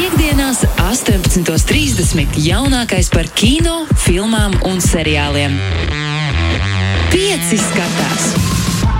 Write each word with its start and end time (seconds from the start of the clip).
Piektdienās, 0.00 0.62
18.30. 0.80 2.38
jaunākais 2.40 3.10
par 3.12 3.26
kino, 3.36 3.82
filmām 4.00 4.54
un 4.64 4.78
seriāliem. 4.80 5.58
Pieci 7.12 7.58
skatās 7.60 8.30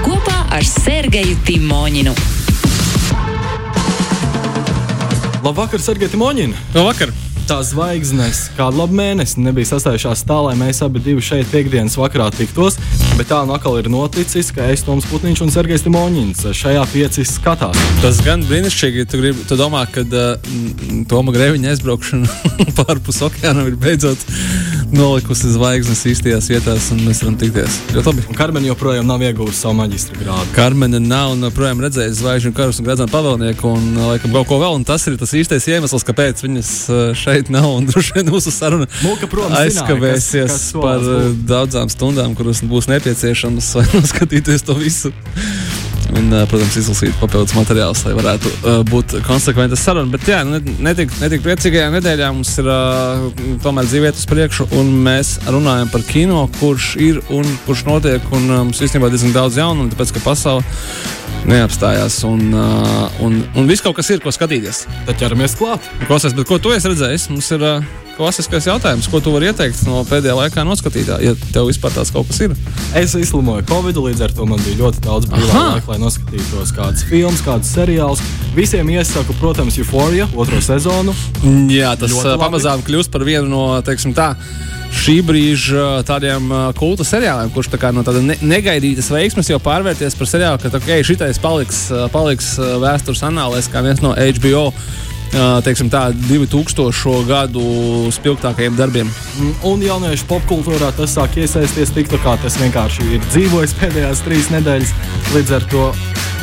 kopā 0.05 0.37
ar 0.53 0.67
Sergeju 0.69 1.39
Timoņinu. 1.49 2.13
Labvakar, 5.41 5.81
Sergei 5.81 6.13
Timoņin! 6.13 6.53
Labvakar! 6.76 7.17
Tās 7.48 7.72
zvaigznes 7.72 8.51
kādu 8.60 8.82
labu 8.82 9.01
mēnesi 9.01 9.40
nebija 9.40 9.72
sastājušās 9.72 10.28
tā, 10.28 10.37
lai 10.51 10.53
mēs 10.60 10.85
abi 10.85 11.17
šeit 11.24 11.48
piekdienas 11.48 11.96
vakarā 11.96 12.28
tiktos, 12.37 12.76
bet 13.21 13.29
tā 13.29 13.41
nu 13.45 13.53
atkal 13.53 13.77
ir 13.77 13.89
noticis, 13.93 14.49
ka 14.57 14.65
es, 14.73 14.81
Toms 14.87 15.05
Putniņš 15.11 15.43
un 15.45 15.51
Sergejs 15.53 15.85
Timoņins 15.85 16.47
šajā 16.57 16.87
pieci 16.89 17.25
skatās. 17.29 17.77
Tas 18.01 18.23
gan 18.25 18.41
brīnišķīgi, 18.48 19.05
tu, 19.12 19.20
grib, 19.20 19.43
tu 19.48 19.59
domā, 19.61 19.83
ka 19.93 20.07
uh, 20.07 20.55
Toma 21.11 21.34
Grēviņa 21.34 21.75
aizbraukšana 21.75 22.38
pārpus 22.78 23.20
okeānam 23.27 23.69
ir 23.69 23.77
beidzot 23.80 24.25
nolikusi 24.94 25.50
zvaigznes 25.54 26.02
īstajās 26.10 26.48
vietās, 26.50 26.88
un 26.94 27.02
mēs 27.06 27.22
varam 27.22 27.36
tikties. 27.40 27.78
Ļoti 27.94 28.10
labi. 28.10 28.24
Un 28.30 28.38
Karmen 28.38 28.66
joprojām 28.66 29.06
nav 29.08 29.22
ieguvusi 29.24 29.60
savu 29.62 29.76
maģistra 29.78 30.18
grādu. 30.20 30.52
Karmena 30.56 31.00
nav 31.02 31.36
joprojām 31.38 31.82
redzējusi 31.84 32.20
zvaigžņu 32.20 32.52
karus 32.56 32.80
un 32.80 32.88
gradzenu 32.88 33.12
pavēlnieku, 33.12 33.70
un 33.76 34.00
laikam 34.10 34.34
kaut 34.34 34.50
ko 34.50 34.60
vēl, 34.62 34.78
un 34.80 34.86
tas 34.88 35.06
ir 35.10 35.18
tas 35.20 35.34
īstais 35.36 35.68
iemesls, 35.70 36.06
kāpēc 36.08 36.42
viņas 36.46 36.72
šeit 37.20 37.52
nav, 37.54 37.68
un 37.78 37.86
droši 37.90 38.18
vien 38.18 38.32
mūsu 38.32 38.52
saruna 38.54 38.88
Mūka, 39.04 39.30
protams, 39.30 39.58
aizkavēsies 39.66 40.50
kas, 40.50 40.66
kas 40.72 40.80
par 40.80 41.04
būt. 41.04 41.44
daudzām 41.50 41.92
stundām, 41.92 42.34
kuras 42.38 42.64
būs 42.66 42.91
nepieciešamas, 42.91 43.72
lai 43.78 43.86
noskatīties 43.98 44.66
to 44.66 44.78
visu. 44.80 45.14
Un, 46.10 46.32
protams, 46.50 46.77
izlasīt 46.80 47.14
papildus 47.20 47.55
materiālus, 47.55 48.02
lai 48.06 48.14
varētu 48.16 48.50
uh, 48.50 48.80
būt 48.88 49.14
konsekventa 49.27 49.78
saruna. 49.78 50.10
Bet, 50.10 50.27
jā, 50.28 50.41
netik, 50.46 51.12
netik 51.23 51.45
priecīgajā 51.45 51.91
nedēļā 51.95 52.30
mums 52.34 52.52
ir 52.62 52.70
uh, 52.70 53.28
tomēr 53.64 53.86
dzīvēt 53.89 54.19
uz 54.19 54.27
priekšu, 54.31 54.70
un 54.81 54.91
mēs 55.06 55.36
runājam 55.47 55.92
par 55.92 56.05
kino, 56.08 56.42
kurš 56.58 56.92
ir 57.00 57.22
un 57.31 57.47
kurš 57.66 57.86
notiek. 57.88 58.27
Un, 58.34 58.48
uh, 58.50 58.62
mums 58.66 58.83
īstenībā 58.83 59.12
diezgan 59.12 59.36
daudz 59.36 59.61
jaunumu, 59.61 59.92
tāpēc 59.94 60.16
ka 60.16 60.25
pasaule 60.27 60.66
neapstājās. 61.50 62.20
Un, 62.28 62.50
uh, 62.55 63.22
un, 63.25 63.41
un 63.55 63.70
viss 63.70 63.84
kaut 63.84 63.98
kas 64.00 64.11
ir, 64.11 64.22
ko 64.25 64.34
skatīties. 64.34 64.84
Tad 65.08 65.20
ķeramies 65.20 65.56
klāt. 65.61 65.86
Klausies, 66.08 66.36
bet 66.36 66.48
ko 66.50 66.58
tu 66.62 66.75
esi 66.75 66.91
redzējis? 66.91 67.31
Mums 67.33 67.55
ir 67.56 67.66
uh, 67.66 67.91
klasiskais 68.20 68.66
jautājums, 68.68 69.08
ko 69.08 69.20
tu 69.24 69.32
vari 69.32 69.48
ieteikt 69.48 69.80
no 69.88 70.02
pēdējā 70.08 70.34
laikā 70.36 70.64
noskatītā, 70.68 71.20
ja 71.24 71.32
tev 71.54 71.70
vispār 71.70 71.94
tāds 71.94 72.12
kaut 72.12 72.28
kas 72.28 72.42
ir. 72.44 72.56
Es 72.98 73.14
izslimoju 73.16 73.64
Covid, 73.70 74.00
līdz 74.04 74.26
ar 74.26 74.34
to 74.36 74.48
man 74.48 74.60
bija 74.66 74.82
ļoti 74.82 75.04
daudz 75.06 75.28
brīvā 75.30 75.62
laika, 75.74 75.94
lai 75.94 76.00
noskatītos 76.02 76.74
kādas 76.76 77.06
filmas, 77.08 77.41
kādas 77.46 77.72
seriālus. 77.72 78.20
Visiem 78.56 78.91
iesaku, 78.92 79.36
protams, 79.41 79.78
Euphoria 79.80 80.28
otro 80.34 80.60
sezonu. 80.64 81.14
Jā, 81.70 81.94
tas 81.96 82.12
Ļoti 82.12 82.26
uh, 82.26 82.34
labi. 82.34 82.42
pamazām 82.44 82.84
kļūst 82.84 83.14
par 83.14 83.24
vienu 83.24 83.48
no, 83.48 83.64
teiksim 83.86 84.12
tā. 84.16 84.34
Šī 85.00 85.20
brīža 85.22 86.00
tādiem 86.04 86.50
kulta 86.76 87.06
seriāliem, 87.06 87.52
kurš 87.54 87.70
tā 87.72 87.92
no 87.94 88.02
tāda 88.04 88.20
ne 88.24 88.34
negaidītas 88.42 89.12
veiksmes 89.14 89.48
jau 89.52 89.60
pārvērties 89.62 90.18
par 90.18 90.28
seriālu, 90.28 90.58
ka 90.58 90.80
okay, 90.80 91.06
šitais 91.06 91.38
paliks, 91.41 91.84
paliks 92.10 92.56
vēstures 92.58 93.22
anālēs 93.30 93.70
kā 93.70 93.84
viens 93.86 94.02
no 94.02 94.16
HBO 94.18 94.66
teiksim, 95.64 95.91
tā, 95.92 96.09
2000. 96.27 97.25
gadu 97.28 97.64
spilgtākajiem 98.14 98.78
darbiem. 98.78 99.11
Mm, 99.39 99.53
Un 99.70 99.84
jauniešu 99.84 100.27
popkultūrā 100.31 100.91
tas 100.97 101.14
sāk 101.17 101.39
iesaisties 101.41 101.92
tik 101.95 102.11
tā, 102.11 102.20
kā 102.25 102.37
tas 102.42 102.59
vienkārši 102.61 103.11
ir 103.17 103.28
dzīvojis 103.31 103.77
pēdējās 103.81 104.25
trīs 104.27 104.50
nedēļas. 104.55 104.95
Līdz 105.34 105.56
ar 105.59 105.69
to 105.70 105.84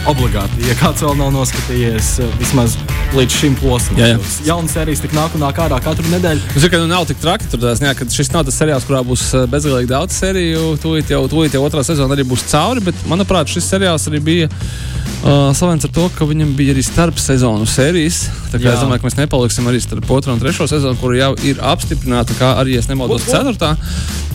obligāti, 0.07 0.63
ja 0.69 0.75
kāds 0.79 1.03
vēl 1.03 1.17
nav 1.19 1.33
noskatījies 1.35 2.13
vismaz 2.39 2.77
līdz 3.15 3.35
šim 3.39 3.55
posmam, 3.61 3.99
Jā, 4.01 4.07
jā. 4.13 4.17
jaunas 4.49 4.73
sērijas 4.75 5.01
tik 5.03 5.13
nāk 5.15 5.35
un 5.37 5.43
nāk 5.45 5.59
ārā 5.63 5.79
katru 5.83 6.09
nedēļu. 6.11 6.41
Es 6.51 6.57
domāju, 6.57 6.71
ka 6.73 6.81
nu, 6.81 6.89
nav 6.91 7.05
tik 7.09 7.21
traki. 7.23 7.49
Tur 7.51 7.61
tās, 7.63 7.81
jā, 7.83 7.93
ka 7.97 8.07
šis 8.11 8.31
nav 8.33 8.45
tas 8.47 8.57
seriāls, 8.59 8.85
kurā 8.87 9.03
būs 9.07 9.23
uh, 9.37 9.45
bezgalīgi 9.51 9.91
daudz 9.91 10.17
sēriju. 10.19 10.75
Tūlīt 10.83 11.13
jau, 11.13 11.23
tūlīt 11.31 11.55
jau 11.55 11.63
otrā 11.67 11.85
sezona 11.87 12.17
arī 12.17 12.25
būs 12.27 12.47
cauri. 12.51 12.83
Bet, 12.87 12.99
manuprāt, 13.09 13.51
šis 13.53 13.69
seriāls 13.71 14.07
arī 14.11 14.21
bija 14.27 14.49
uh, 14.51 15.53
slavens 15.57 15.87
ar 15.87 15.93
to, 15.95 16.09
ka 16.17 16.27
viņam 16.29 16.53
bija 16.59 16.75
arī 16.75 16.83
starp 16.85 17.19
sezonu 17.21 17.67
sērijas. 17.69 18.25
Tā 18.51 18.59
kā 18.59 18.69
Jā. 18.69 18.77
es 18.77 18.83
domāju, 18.83 19.03
ka 19.03 19.09
mēs 19.09 19.19
nepaliksim 19.21 19.67
arī 19.71 19.81
starp 19.83 20.11
otro 20.17 20.35
un 20.35 20.43
trešo 20.43 20.67
sezonu, 20.69 20.99
kur 21.01 21.15
jau 21.17 21.33
ir 21.47 21.59
apstiprināta, 21.63 22.35
kā 22.39 22.55
arī, 22.61 22.77
ja 22.77 22.85
nemaldos, 22.91 23.27
ceturtā. 23.27 23.75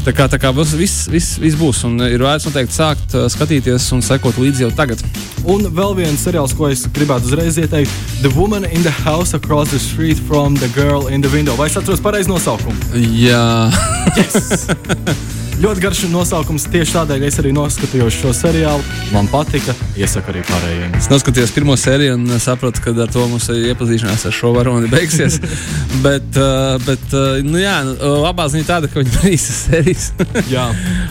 Tā 0.03 0.11
kā, 0.11 0.27
tā 0.27 0.39
kā 0.43 0.51
viss, 0.51 0.75
viss, 0.75 1.05
viss, 1.07 1.37
viss 1.39 1.55
būs. 1.61 1.85
Un 1.87 2.01
ir 2.09 2.25
vērts 2.25 2.49
noteikti 2.49 2.75
sākt 2.75 3.15
uh, 3.15 3.29
skatīties 3.31 3.87
un 3.95 4.03
sekot 4.03 4.41
līdzi 4.43 4.67
jau 4.67 4.73
tagad. 4.75 4.99
Un 5.47 5.69
vēl 5.75 5.95
viens 5.99 6.23
seriāls, 6.23 6.55
ko 6.59 6.69
es 6.71 6.85
gribētu 6.95 7.31
uzreiz 7.31 7.59
ieteikt, 7.63 7.95
The 8.23 8.33
Woman 8.35 8.62
in 8.65 8.83
the 8.83 8.91
House 8.91 9.35
Across 9.35 9.71
the 9.71 9.79
Street 9.79 10.19
from 10.19 10.55
the 10.57 10.69
Girl 10.69 11.09
in 11.09 11.21
the 11.21 11.29
Window. 11.29 11.57
Vai 11.57 11.67
es 11.67 11.77
atceros 11.77 12.01
pareizi 12.01 12.29
nosaukumu? 12.29 12.77
Jā, 12.95 13.71
Yes! 14.17 14.67
Ļoti 15.61 15.83
garš 15.83 16.01
nosaukums. 16.09 16.65
Tieši 16.73 16.95
tādēļ 16.97 17.25
es 17.29 17.37
arī 17.43 17.51
noskatījos 17.55 18.17
šo 18.23 18.33
seriālu. 18.37 18.85
Man 19.13 19.29
patika. 19.31 19.75
Iesaku 20.01 20.33
arī 20.33 20.41
pārējiem. 20.49 20.95
Es 20.97 21.09
noskatījos 21.13 21.53
pirmo 21.53 21.77
sēriju 21.79 22.15
un 22.17 22.33
sapratu, 22.41 22.81
ka 22.81 22.95
ar 23.05 23.11
to 23.13 23.27
mums 23.29 23.51
iepazīšanās 23.53 24.25
ar 24.31 24.35
šo 24.35 24.55
varoni 24.57 24.89
beigsies. 24.93 25.37
bet, 26.07 26.25
uh, 26.41 26.79
bet 26.87 27.05
uh, 27.13 27.43
nu, 27.45 27.61
jā, 27.61 27.75
nu, 27.85 27.95
labā 28.25 28.49
ziņa 28.53 28.69
tāda, 28.71 28.91
ka 28.91 29.03
viņi 29.03 29.35
īsas 29.35 29.61
sērijas. 29.67 30.09
Jā. 30.55 30.65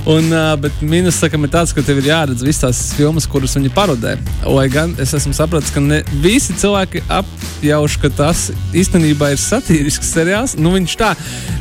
un, 0.09 0.31
uh, 0.33 0.55
bet 0.61 0.81
mīnus 0.81 1.21
sakam, 1.21 1.45
ir 1.45 1.53
tāds, 1.53 1.75
ka 1.77 1.85
tev 1.85 2.01
ir 2.01 2.09
jāredz 2.09 2.43
visas 2.45 2.65
tās 2.65 2.81
filmas, 2.97 3.29
kuras 3.29 3.55
viņi 3.59 3.71
parodē. 3.77 4.17
Lai 4.49 4.65
gan 4.73 4.97
es 5.01 5.13
esmu 5.17 5.35
sapratis, 5.37 5.71
ka 5.73 5.83
ne 5.85 6.01
visi 6.25 6.57
cilvēki 6.57 7.05
apjauš, 7.13 7.99
ka 8.01 8.11
tas 8.17 8.47
īstenībā 8.73 9.31
ir 9.35 9.41
satīrisks 9.41 10.11
seriāls. 10.17 10.57
Nu, 10.59 10.73
viņš 10.75 10.97
tā 10.99 11.13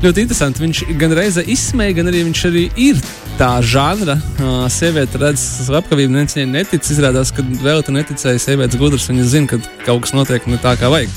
ļoti 0.02 0.24
interesanti. 0.24 0.64
Viņš 0.64 0.82
gan 1.00 1.14
reizē 1.16 1.44
izsmēja, 1.44 2.00
gan 2.00 2.10
arī 2.10 2.24
viņš 2.30 2.44
arī 2.50 2.66
ir 2.76 3.00
tā 3.41 3.56
žanra. 3.64 4.19
Uh, 4.36 4.66
sieviete 4.72 5.19
redz 5.20 5.41
slepkavību, 5.66 6.12
neviens 6.12 6.36
viņai 6.36 6.50
netic. 6.50 6.84
Izrādās, 6.92 7.32
ka 7.32 7.44
vēl 7.64 7.82
te 7.86 7.94
neticēja 7.94 8.42
sievietes 8.42 8.81
gudras. 8.81 9.08
Viņa 9.08 9.28
zina, 9.32 9.48
ka 9.48 9.60
kaut 9.86 10.04
kas 10.04 10.14
notiek 10.16 10.48
ne 10.50 10.60
tā, 10.60 10.75
kā 10.80 10.91
vajag. 10.92 11.12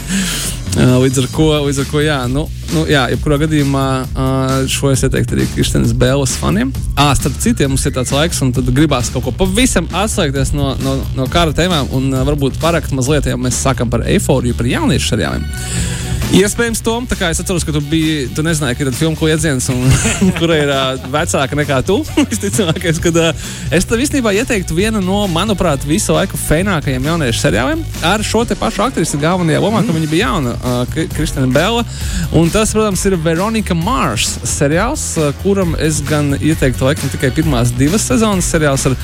Uh, 0.74 0.96
līdz 1.04 1.20
ar 1.22 1.28
ko, 1.36 1.48
līdz 1.68 1.84
ar 1.84 1.90
ko 1.92 2.02
jā, 2.02 2.16
nu, 2.32 2.48
nu, 2.72 2.86
jā, 2.90 3.04
jebkurā 3.12 3.38
gadījumā 3.44 3.84
uh, 4.08 4.54
šo 4.72 4.90
es 4.90 5.04
ieteiktu 5.06 5.36
arī 5.36 5.46
Kristiānas 5.52 5.94
Bēlas 5.94 6.34
faniem. 6.42 6.72
Ah, 6.96 7.12
starp 7.18 7.36
citiem 7.44 7.70
mums 7.76 7.86
ir 7.86 7.94
tāds 7.94 8.14
laiks, 8.16 8.42
un 8.42 8.56
tad 8.56 8.72
gribās 8.74 9.12
kaut 9.14 9.28
ko 9.28 9.36
pavisam 9.44 9.86
atslēgties 9.94 10.56
no, 10.58 10.72
no, 10.82 10.96
no 11.14 11.28
kara 11.30 11.54
tēmām 11.54 11.94
un 11.94 12.10
uh, 12.16 12.24
varbūt 12.26 12.58
parakt 12.64 12.96
mazliet, 12.96 13.30
ja 13.30 13.38
mēs 13.38 13.62
sākam 13.62 13.94
par 13.94 14.08
eifóriju, 14.10 14.58
par 14.58 14.72
jauniešu 14.72 15.14
seriāliem. 15.14 15.46
Iespējams, 16.34 16.80
Tom, 16.82 17.04
tā 17.06 17.14
kā 17.14 17.28
es 17.30 17.38
atceros, 17.44 17.62
ka 17.62 17.70
tu 17.76 17.78
biji, 17.86 18.24
tu 18.34 18.42
nezināji, 18.42 18.74
ka 18.80 18.86
ir 18.88 18.96
filma 18.98 19.18
kliedziens, 19.20 19.68
un 19.70 19.84
kura 20.40 20.56
ir 20.58 20.72
uh, 20.74 21.04
vecāka 21.14 21.60
nekā 21.60 21.78
tu. 21.86 22.00
Visticamākais, 22.32 22.98
kad 23.04 23.20
uh, 23.22 23.44
es 23.70 23.86
tev 23.86 24.02
īstenībā 24.02 24.34
ieteiktu 24.40 24.74
vienu 24.74 24.98
no, 25.06 25.20
manuprāt, 25.30 25.86
visu 25.86 26.16
laiku 26.16 26.40
fēnākajiem 26.42 27.06
jauniešu 27.06 27.38
seriāliem 27.38 27.84
ar 28.10 28.26
šo 28.26 28.42
te 28.50 28.58
pašu 28.58 28.82
aktrisi 28.88 29.22
galvenajā 29.22 29.62
lomā, 29.62 29.84
mm. 29.84 29.92
ka 29.92 29.98
viņa 30.00 30.10
bija 30.10 30.32
jauna, 30.32 30.56
uh, 30.58 30.98
Kristina 31.14 31.46
Bela. 31.54 31.86
Un 32.34 32.50
tas, 32.50 32.74
protams, 32.74 33.06
ir 33.06 33.20
Veronika 33.22 33.78
Mars 33.78 34.40
seriāls, 34.56 35.06
uh, 35.22 35.30
kuram 35.46 35.78
es 35.78 36.02
gan 36.10 36.34
ieteiktu 36.40 36.90
laikam 36.90 37.14
tikai 37.14 37.30
pirmās 37.38 37.76
divas 37.78 38.10
sezonas 38.10 38.50
seriāls 38.50 38.90
ar 38.90 38.98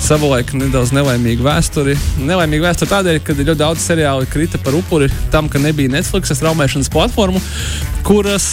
savulaik 0.00 0.54
nedaudz 0.56 0.94
nelaimīgu 0.96 1.44
vēsturi. 1.44 1.94
Nelaimīgu 2.24 2.64
vēsturi 2.64 2.90
tādēļ, 2.90 3.20
ka 3.24 3.36
ļoti 3.36 3.58
daudz 3.60 3.84
seriālu 3.84 4.28
krita 4.32 4.58
par 4.64 4.76
upuri 4.78 5.10
tam, 5.32 5.48
ka 5.52 5.60
nebija 5.60 5.92
Netflix 5.92 6.32
straumēšanas 6.70 6.90
platformu, 6.90 7.40
kuras, 8.06 8.44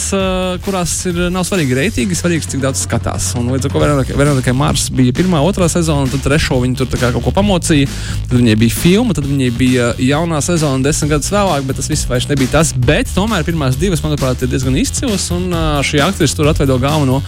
kurās 0.64 0.92
ir, 1.08 1.18
nav 1.32 1.44
svarīgi 1.48 1.76
reitīgi, 1.76 2.16
svarīgs, 2.18 2.48
cik 2.52 2.60
daudz 2.62 2.82
skatās. 2.84 3.30
Un 3.38 3.48
līdz 3.52 3.68
ar 3.68 3.72
to 3.74 4.14
Veronikai 4.18 4.54
Mars 4.56 4.88
bija 4.94 5.14
pirmā, 5.16 5.40
otrā 5.44 5.68
sezona, 5.72 6.08
tad 6.12 6.22
trešo 6.26 6.60
viņa 6.62 6.78
tur 6.78 6.90
kaut 7.00 7.22
ko 7.24 7.32
pamocīja. 7.34 7.88
Tad 8.28 8.36
viņai 8.38 8.56
bija 8.60 8.74
filma, 8.76 9.16
tad 9.16 9.26
viņai 9.28 9.50
bija 9.58 9.88
jaunā 10.02 10.40
sezona, 10.44 10.82
desmit 10.84 11.12
gadus 11.14 11.32
vēlāk, 11.34 11.66
bet 11.68 11.80
tas 11.80 11.90
viss 11.90 12.06
vairs 12.10 12.28
nebija 12.30 12.54
tas. 12.58 12.72
Bet 12.76 13.10
tomēr 13.16 13.46
pirmās 13.46 13.78
divas, 13.80 14.02
manuprāt, 14.04 14.42
ir 14.44 14.52
diezgan 14.52 14.76
izcils. 14.78 15.28
Un 15.34 15.48
šī 15.86 16.02
aktrise 16.04 16.38
tur 16.38 16.50
atveido 16.52 16.78
galveno, 16.82 17.20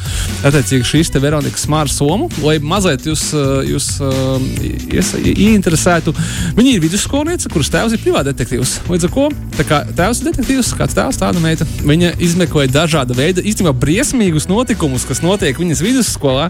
attiecīgi, 0.47 0.87
šīs 0.93 1.13
te 1.15 1.23
Veronikas 1.23 1.67
Mars 1.73 1.97
somu, 2.01 2.31
lai 2.45 2.59
mazliet 2.63 3.07
jūs, 3.09 3.31
jūs 3.69 3.91
ies- 4.91 5.15
ieinteresētu. 5.35 6.15
Viņa 6.59 6.77
ir 6.77 6.85
vidusskolniece, 6.85 7.51
kuras 7.53 7.73
tēvs 7.73 7.97
ir 7.97 8.05
privāts 8.05 8.31
detektīvs. 8.31 8.77
Līdz 8.91 9.09
ar 9.09 9.15
to, 9.17 9.29
tēvs 9.99 10.23
ir 10.23 10.31
detektīvs, 10.31 10.75
kāds 10.79 10.97
tēvs, 10.97 11.19
tāda 11.21 11.43
meita, 11.43 11.67
viņa 11.87 12.10
izmeklē 12.19 12.67
dažāda 12.71 13.15
veida, 13.17 13.45
īstenībā 13.45 13.73
briesmīgus 13.77 14.49
notikumus, 14.51 15.07
kas 15.09 15.23
notiek 15.25 15.59
viņas 15.61 15.83
vidusskolā. 15.85 16.49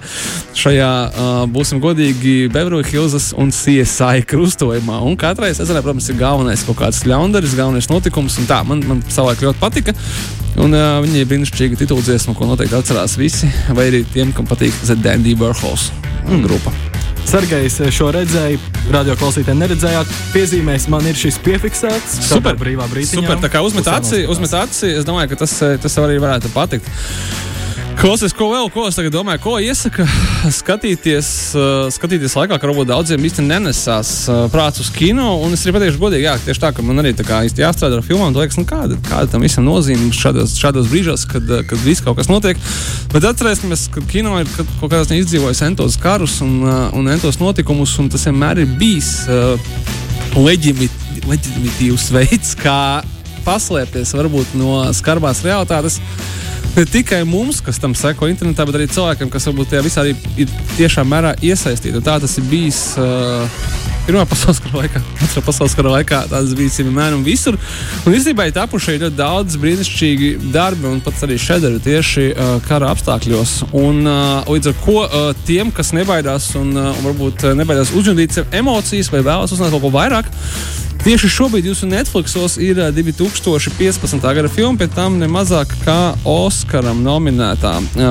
Šajā, 0.59 0.91
uh, 0.91 1.31
būsim 1.53 1.83
godīgi, 1.83 2.51
Beverly 2.53 2.87
Hills 2.89 3.31
un 3.39 3.53
CSI 3.55 4.25
krustojumā. 4.31 5.01
Un 5.07 5.19
katrai 5.21 5.53
sezonai, 5.57 5.85
protams, 5.87 6.11
ir 6.11 6.21
galvenais 6.21 6.67
kaut 6.67 6.81
kāds 6.83 7.03
ļaundaris, 7.09 7.57
galvenais 7.59 7.91
notikums. 7.93 8.39
Un 8.41 8.51
tā 8.51 8.63
man, 8.67 8.85
man 8.89 9.03
savulaik 9.09 9.45
ļoti 9.47 9.63
patika. 9.63 9.97
Un 10.61 10.75
uh, 10.77 10.99
viņa 11.05 11.23
ir 11.23 11.29
brīnišķīga 11.31 11.81
titula 11.81 12.05
dziesma, 12.05 12.37
ko 12.37 12.49
noteikti 12.51 12.79
atcerās 12.81 13.17
visi, 13.21 13.51
vai 13.77 13.91
arī 13.93 14.05
tiem, 14.15 14.35
kam 14.37 14.49
patīk 14.51 14.75
The 14.85 14.99
Dandy 14.99 15.37
Warhols 15.39 15.91
mm. 16.27 16.47
grupa. 16.49 16.90
Sergejs 17.29 17.79
šo 17.95 18.11
redzēja. 18.15 18.59
radio 18.91 19.15
klausītāji 19.21 19.59
neredzējāt, 19.61 20.09
piezīmēs 20.33 20.89
man 20.91 21.07
ir 21.07 21.19
šis 21.19 21.39
piefiksēts. 21.45 22.17
Super, 22.31 22.57
brīvā 22.59 22.89
brīdī. 22.91 23.21
Super, 23.21 23.39
tā 23.43 23.51
kā 23.53 23.63
uzmet 23.63 23.87
acī, 23.91 24.25
uzmet 24.31 24.55
acī, 24.57 24.95
es 24.99 25.07
domāju, 25.07 25.31
ka 25.35 25.43
tas, 25.45 25.55
tas 25.83 25.99
arī 26.03 26.19
varētu 26.23 26.51
patikt. 26.55 26.91
Klausies, 28.01 28.33
ko 28.33 28.47
vēl, 28.49 28.71
ko 28.73 28.87
es 28.89 28.97
tagad 28.97 29.13
domāju, 29.13 29.43
ko 29.45 29.51
iesaka 29.61 30.07
skatīties, 30.61 31.27
uh, 31.53 31.91
skatīties 31.93 32.33
laikā, 32.33 32.57
ka 32.57 32.71
varbūt 32.71 32.89
daudziem 32.89 33.27
īsti 33.29 33.45
nenesās 33.45 34.13
uh, 34.33 34.47
prāts 34.49 34.81
uz 34.81 34.89
kino. 34.95 35.35
Un 35.45 35.53
es 35.53 35.67
arī 35.67 35.75
pateikšu 35.77 36.01
godīgi, 36.01 36.25
jā, 36.25 36.39
tieši 36.47 36.63
tā, 36.63 36.71
ka 36.73 36.85
man 36.87 37.03
arī 37.03 37.13
tā 37.19 37.27
kā 37.29 37.43
īsti 37.45 37.61
jāstrādā 37.61 37.99
ar 38.01 38.07
filmām, 38.07 38.33
liekas, 38.33 38.57
nu, 38.57 38.65
kāda, 38.71 38.97
kāda 39.05 39.29
tam 39.35 39.45
visam 39.45 39.69
nozīme 39.69 40.09
šādos, 40.17 40.57
šādos 40.57 40.89
brīžos, 40.89 41.27
kad, 41.29 41.45
uh, 41.53 41.61
kad 41.69 41.85
viss 41.85 42.01
kaut 42.07 42.17
kas 42.17 42.33
notiek. 42.33 42.57
Bet 43.13 43.29
atcerēsimies, 43.35 43.85
ka 43.93 44.07
kino 44.09 44.41
ir 44.41 44.49
kaut 44.57 44.87
kādā 44.87 45.05
ziņā 45.05 45.21
izdzīvojis 45.27 45.65
entos 45.69 46.01
karus 46.01 46.41
un, 46.47 46.57
un 46.97 47.13
entos 47.13 47.37
notikumus, 47.43 47.99
un 48.01 48.09
tas 48.09 48.25
vienmēr 48.31 48.65
ir 48.65 48.77
bijis 48.81 49.13
uh, 49.29 49.61
leģimit, 50.41 50.97
leģimitīvs 51.29 52.09
veids, 52.17 52.57
kā 52.65 52.81
paslēpties 53.45 54.17
varbūt 54.17 54.57
no 54.57 54.87
skarbās 54.97 55.45
realitātes 55.45 56.01
ne 56.77 56.85
tikai 56.87 57.25
mums, 57.29 57.61
kas 57.65 57.81
tam 57.83 57.95
seko 57.99 58.29
internetā, 58.31 58.67
bet 58.69 58.79
arī 58.79 58.89
cilvēkiem, 58.91 59.31
kas 59.33 59.49
varbūt 59.51 59.73
tajā 59.73 59.85
visā 59.87 60.07
ir 60.11 60.51
tiešām 60.77 61.09
mērā 61.11 61.35
iesaistīti. 61.45 61.97
Un 61.99 62.07
tā 62.07 62.19
tas 62.23 62.37
ir 62.39 62.51
bijis. 62.51 62.83
Uh, 63.01 63.79
Pirmā 64.01 64.25
pasaules 64.27 64.59
kara 64.65 64.81
laikā, 64.81 65.01
otrā 65.27 65.43
pasaules 65.45 65.75
kara 65.77 65.91
laikā 65.93 66.23
tas 66.31 66.55
bija 66.57 66.73
vienmēr 66.87 67.15
un 67.15 67.21
visur. 67.23 67.59
Un 68.09 68.17
īstenībā 68.17 68.49
ir 68.49 68.55
tapuši 68.57 68.97
ļoti 68.97 69.19
daudz 69.19 69.59
brīnišķīgi 69.61 70.31
darbi 70.55 70.89
un 70.89 71.03
pat 71.05 71.21
arī 71.27 71.37
šederi 71.39 71.83
tieši 71.85 72.27
uh, 72.33 72.53
kara 72.67 72.91
apstākļos. 72.95 73.55
Un, 73.77 74.01
uh, 74.09 74.49
līdz 74.51 74.73
ar 74.73 74.79
to 74.81 74.97
uh, 75.05 75.31
tiem, 75.47 75.71
kas 75.75 75.93
nebaidās 75.95 76.49
un, 76.59 76.73
uh, 76.75 76.91
varbūt 77.05 77.51
nebaidās 77.61 77.93
uzjundīt 77.95 78.35
sev 78.35 78.57
emocijas 78.57 79.13
vai 79.13 79.23
vēlas 79.27 79.53
uzzināt 79.53 79.77
kaut 79.77 79.85
ko 79.85 79.93
vairāk, 79.95 80.33
Tieši 81.01 81.31
šobrīd 81.33 81.65
jūsu 81.65 81.87
Netflixos 81.89 82.59
ir 82.61 82.77
2015. 82.77 84.21
gada 84.21 84.49
filma, 84.53 84.77
pie 84.83 84.87
tam 84.93 85.15
ne 85.17 85.25
mazāk 85.33 85.71
kā 85.81 86.13
Oskaram 86.29 86.99
nominētā 87.01 87.71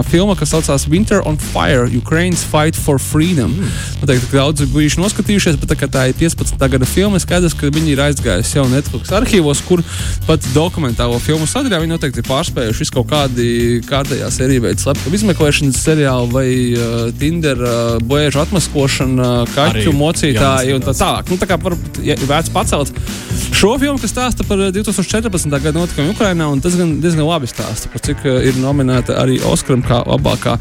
filma, 0.10 0.34
kas 0.34 0.50
saucās 0.56 0.88
Winter 0.90 1.22
on 1.30 1.38
Fire- 1.38 1.86
Ukraiņas 2.02 2.42
Fight 2.50 2.74
for 2.74 2.98
Freedom. 2.98 3.54
Mm. 3.54 3.76
Noteikti 4.02 4.34
daudzi 4.34 4.66
bijuši 4.74 5.04
noskatījušies, 5.04 5.60
bet 5.62 5.70
tā, 5.70 5.86
tā 5.86 6.08
ir 6.10 6.16
15. 6.18 6.58
gada 6.68 6.88
filma. 6.90 7.20
Skaidrs, 7.22 7.54
ka 7.54 7.70
viņi 7.70 7.94
ir 7.94 8.02
aizgājuši 8.08 8.58
jau 8.58 8.66
Netflix 8.66 9.14
arhīvos, 9.14 9.62
kur 9.68 9.86
pat 10.26 10.42
dokumentālo 10.56 11.22
filmu 11.22 11.46
sadaļā 11.46 11.84
viņi 11.84 11.94
noteikti 11.94 12.24
ir 12.24 12.30
pārspējuši 12.32 12.80
visu 12.80 12.98
kaut 12.98 13.08
kādi 13.14 13.86
kārtējā 13.86 14.32
sēriju 14.34 14.66
veidu 14.66 14.82
slepkavību 14.82 15.22
izmeklēšanas 15.22 15.78
seriālu 15.78 16.34
vai 16.34 16.50
uh, 16.74 17.14
Tinder 17.20 17.62
uh, 17.62 18.02
bēžu 18.02 18.42
atmaskošanu, 18.48 19.22
uh, 19.22 19.54
kaķu 19.54 19.94
mocītāju 19.94 20.82
un 20.82 20.90
tā 20.90 20.98
tālāk. 20.98 21.30
Nu, 21.30 21.38
tā 21.38 21.46
kā 21.46 21.62
varbūt 21.62 22.02
ja, 22.02 22.18
vērts 22.26 22.50
pacelt 22.50 22.79
izcelt 22.84 23.56
šo 23.56 23.74
filmu, 23.80 24.00
kas 24.00 24.14
stāsta 24.14 24.46
par 24.48 24.62
2014. 24.72 25.50
gada 25.50 25.80
notikumiem 25.80 26.14
Ukrajinā. 26.14 26.48
Tas 26.64 26.78
gan 26.80 27.00
diezgan 27.04 27.28
labi 27.28 27.50
stāsta 27.50 27.92
par 27.92 28.04
cik 28.06 28.24
eh, 28.26 28.48
ir 28.50 28.62
nominēta 28.62 29.20
arī 29.20 29.42
Oskaram 29.50 29.84
kā 29.86 30.04
labākā 30.06 30.58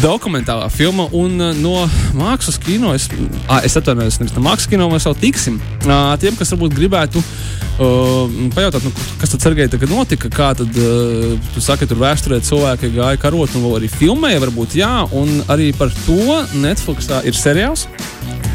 dokumentālā 0.00 0.70
filma. 0.72 1.06
Un 1.12 1.36
uh, 1.40 1.52
no 1.60 1.84
mākslas 2.16 2.56
kino 2.62 2.94
es, 2.96 3.08
à, 3.48 3.60
es 3.66 3.76
atvainojos, 3.76 4.16
nevis 4.20 4.32
no 4.36 4.44
mākslas 4.44 4.70
kino 4.72 4.88
mēs 4.88 5.04
vēl 5.08 5.18
tiksim. 5.20 5.58
À, 5.84 6.16
tiem, 6.20 6.36
kas 6.38 6.54
varbūt 6.54 6.76
gribētu 6.78 7.20
uh, 7.20 8.32
pajautāt, 8.56 8.86
nu, 8.86 8.94
kas 9.20 9.34
tad 9.34 9.44
Sergei 9.44 9.68
tagad 9.68 9.92
notika, 9.92 10.32
kā 10.32 10.54
tad, 10.56 10.72
uh, 10.80 11.36
tu 11.52 11.64
saki, 11.64 11.88
tur 11.90 12.00
vēsturē 12.00 12.40
cilvēki 12.48 12.94
gāja 12.96 13.20
karot 13.20 13.52
un 13.58 13.66
vēl 13.68 13.78
arī 13.82 13.92
filmēja, 13.92 14.42
varbūt 14.46 14.78
jā, 14.80 14.94
un 15.12 15.42
arī 15.52 15.70
par 15.76 15.92
to 16.06 16.40
Netflixā 16.64 17.20
ir 17.28 17.36
seriāls. 17.36 17.84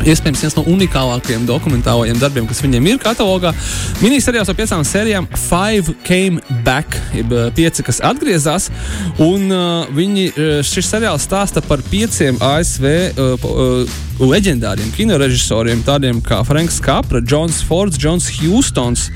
Iespējams, 0.08 0.44
viens 0.46 0.56
no 0.56 0.64
unikālākajiem 0.72 1.46
dokumentālajiem 1.50 2.20
darbiem, 2.22 2.48
kas 2.48 2.62
viņiem 2.64 2.88
ir 2.92 3.00
katalogā. 3.04 3.52
Minisērijās 4.00 4.52
ar 4.52 4.58
piecām 4.58 4.86
sērijām 4.88 5.28
Five 5.36 5.96
Came 6.08 6.60
Back, 6.66 6.96
jeb 7.16 7.34
pieci, 7.58 7.84
kas 7.86 8.00
atgriezās. 8.06 8.70
Un 9.20 9.50
uh, 9.52 9.90
viņi, 9.96 10.30
šis 10.68 10.92
seriāls 10.94 11.28
stāsta 11.28 11.64
par 11.66 11.84
pieciem 11.92 12.40
ASV 12.40 12.88
uh, 12.90 13.50
uh, 13.50 13.98
leģendāriem 14.20 14.92
kinorežisoriem, 14.96 15.84
tādiem 15.88 16.24
kā 16.24 16.42
Franks 16.48 16.80
Capra, 16.84 17.22
Jons 17.24 17.62
Fords, 17.68 18.00
Jons 18.00 18.32
Houstons 18.40 19.10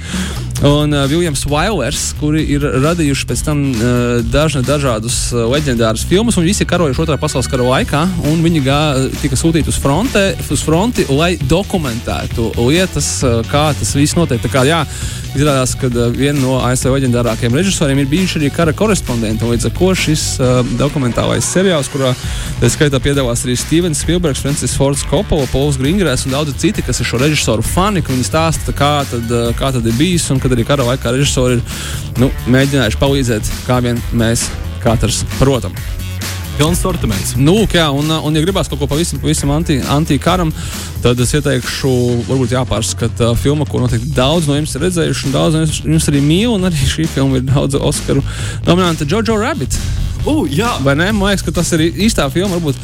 un 0.64 0.94
uh, 0.94 1.04
Viljams 1.12 1.44
Vailers, 1.50 2.04
kuri 2.20 2.44
ir 2.56 2.64
radījuši 2.64 3.28
pēc 3.28 3.42
tam 3.44 3.64
uh, 3.72 4.22
dažna, 4.32 4.64
dažādus 4.66 5.18
uh, 5.34 5.44
leģendārus 5.52 6.06
filmus, 6.08 6.38
un 6.40 6.48
visi 6.48 6.68
karojuši 6.68 7.04
otrā 7.04 7.18
pasaules 7.20 7.50
kara 7.52 7.66
laikā, 7.68 8.04
un 8.32 8.44
viņi 8.46 8.64
gā, 8.64 8.80
tika 9.20 9.40
sūtīti 9.40 9.72
uz, 9.72 9.80
fronte, 9.84 10.24
uz 10.54 10.64
fronti, 10.64 11.06
lai 11.12 11.34
dokumentētu 11.38 12.54
lietas, 12.64 13.10
uh, 13.28 13.42
kā 13.52 13.70
tas 13.76 13.96
viss 13.98 14.16
notiek. 14.20 14.40
Tā 14.44 14.52
kā, 14.54 14.64
jā, 14.68 14.84
izrādās, 15.38 15.74
ka 15.80 15.90
uh, 15.90 16.10
viena 16.14 16.38
no 16.40 16.58
ASV 16.64 16.92
leģendārākajiem 16.94 17.58
režisoriem 17.58 18.02
ir 18.04 18.10
bijuši 18.12 18.40
arī 18.40 18.52
kara 18.54 18.74
korespondenti, 18.78 19.48
līdz 19.50 19.70
ar 19.70 19.74
to 19.78 19.90
šis 20.04 20.26
uh, 20.40 20.60
dokumentālais 20.80 21.48
seriāls, 21.56 21.90
kurā 21.94 22.14
tā 22.62 22.70
skaitā 22.74 23.02
piedalās 23.04 23.46
arī 23.48 23.58
Stevens 23.60 24.04
Spielbergs, 24.06 24.44
Francis 24.44 24.76
Fords 24.78 25.06
Kopova, 25.10 25.48
Pols 25.54 25.80
Gringrēs 25.82 26.28
un 26.28 26.38
daudzi 26.38 26.58
citi, 26.66 26.86
kas 26.86 27.02
ir 27.02 27.10
šo 27.10 27.22
režisoru 27.24 27.66
fani, 27.66 28.06
viņi 28.06 28.28
stāsta, 28.30 28.76
kā 28.78 28.94
tad, 29.10 29.34
kā 29.60 29.74
tad 29.74 29.90
ir 29.90 29.98
bijis 30.00 30.30
un 30.34 30.44
kad 30.44 30.54
arī 30.54 30.68
kara 30.68 30.86
laikā 30.92 31.16
režisori 31.16 31.60
ir 31.60 31.66
nu, 32.22 32.32
mēģinājuši 32.54 33.02
palīdzēt, 33.02 33.52
kā 33.68 33.82
vien 33.86 34.02
mēs 34.14 34.48
katrs 34.84 35.24
protam. 35.40 35.76
Pilns 36.58 36.84
sortiments. 36.84 37.34
Nu, 37.40 37.56
jā, 37.66 37.88
un, 37.90 38.12
un, 38.14 38.36
ja 38.38 38.44
gribās 38.44 38.70
kaut 38.70 38.82
ko 38.84 38.88
pavisam, 38.92 39.22
pavisam 39.24 39.52
anti, 39.56 39.80
antikaram, 39.90 40.52
tad 41.02 41.20
es 41.24 41.34
ieteikšu, 41.34 41.94
varbūt 42.28 42.54
jāpārskata 42.54 43.32
filma, 43.42 43.66
ko 43.70 43.82
noteikti 43.82 44.14
daudz 44.14 44.50
no 44.50 44.60
jums 44.60 44.76
ir 44.78 44.86
redzējuši, 44.86 45.28
un 45.30 45.34
daudz 45.34 45.58
no 45.58 45.66
jums 45.96 46.10
arī 46.12 46.22
mīl, 46.22 46.54
un 46.54 46.70
arī 46.70 46.90
šī 46.94 47.08
filma 47.16 47.42
ir 47.42 47.48
daudz 47.50 47.80
Oskaru 47.82 48.22
nominanta 48.68 49.10
Jojo 49.10 49.40
Rabbit. 49.42 49.80
Uh, 50.24 50.46
jā, 50.48 50.70
vai 50.86 50.96
ne? 50.96 51.10
Man 51.12 51.34
liekas, 51.34 51.44
ka 51.44 51.52
tas 51.56 51.72
ir 51.76 51.84
īstā 51.92 52.30
filma. 52.32 52.56
Varbūt 52.56 52.78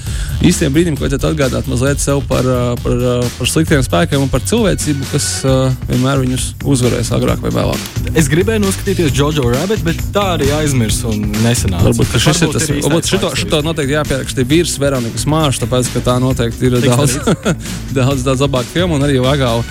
īstiem 0.43 0.73
brīdim, 0.75 0.97
kad 0.97 1.05
vajadzētu 1.07 1.29
atgādāt 1.29 1.69
mazliet 1.71 2.01
sev 2.03 2.19
par, 2.27 2.47
par, 2.83 3.05
par 3.37 3.49
sliktiem 3.49 3.83
spēkiem 3.85 4.25
un 4.25 4.31
par 4.31 4.43
cilvēcību, 4.49 5.07
kas 5.13 5.27
uh, 5.47 5.71
vienmēr 5.87 6.23
viņus 6.25 6.49
uzvarēs 6.67 7.13
agrāk 7.15 7.39
vai 7.43 7.53
vēlāk. 7.55 7.85
Es 8.19 8.27
gribēju 8.31 8.63
noskatīties 8.65 9.15
Jojo 9.15 9.47
Rabbit, 9.53 9.85
bet 9.87 10.03
tā 10.15 10.25
arī 10.35 10.51
aizmirsu 10.57 11.13
un 11.13 11.29
nesenāca. 11.43 11.87
Varbūt 11.89 12.19
šis 12.27 12.43
ir 12.43 12.53
tas, 12.57 12.67
varbūt 12.89 13.13
šito, 13.13 13.31
šito 13.39 13.61
noteikti 13.65 13.95
jāpieraksta 13.95 14.47
virs 14.49 14.75
Veronikas 14.81 15.27
Mārša, 15.29 15.63
tāpēc, 15.63 15.93
ka 15.95 16.03
tā 16.11 16.19
noteikti 16.23 16.67
ir 16.67 16.79
daudz, 16.83 17.19
daudz, 17.97 18.27
daudz 18.27 18.45
labāka 18.47 18.73
filma 18.75 18.99
un 18.99 19.07
arī 19.07 19.19
legāli, 19.23 19.63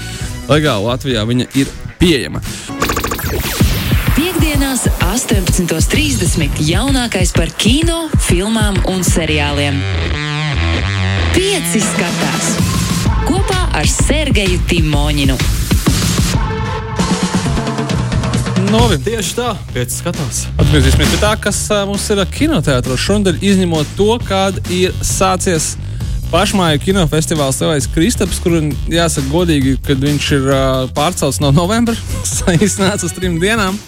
legāli 0.48 0.88
Latvijā 0.88 1.28
viņa 1.28 1.52
ir 1.60 1.78
pieejama. 2.00 2.44
Piektdienās, 4.78 5.58
18.30. 5.58 6.60
jaunākais 6.62 7.32
par 7.34 7.50
kino, 7.58 8.04
filmām 8.22 8.76
un 8.86 9.00
seriāliem. 9.02 9.80
Pieci 11.34 11.80
skatās 11.82 12.52
kopā 13.26 13.58
ar 13.74 13.88
Sergeju 13.90 14.60
Timoņinu. 14.70 15.34
Novi. 18.68 19.00
Tieši 19.02 19.34
tā, 19.40 19.50
pēc 19.74 19.98
skatās. 19.98 20.44
Atgriezīsimies 20.60 21.10
pie 21.10 21.20
tā, 21.24 21.34
kas 21.42 21.64
mums 21.88 22.06
ir 22.14 22.22
kinoteātros. 22.38 23.02
Šodien 23.02 23.42
izņemot 23.42 23.96
to, 23.98 24.12
kad 24.28 24.62
ir 24.70 24.94
sācies 25.02 25.72
pašmāju 26.30 26.84
kinofestivāls 26.84 27.58
Lielais 27.64 27.88
Kristaps, 27.90 28.38
kur 28.44 28.60
jāsaka 28.92 29.26
godīgi, 29.32 29.78
kad 29.86 30.02
viņš 30.02 30.30
ir 30.36 30.50
uh, 30.52 30.86
pārcelts 30.94 31.40
no 31.42 31.50
novembra, 31.56 31.96
iznāca 32.68 33.08
uz 33.08 33.16
trim 33.16 33.40
dienām. 33.42 33.80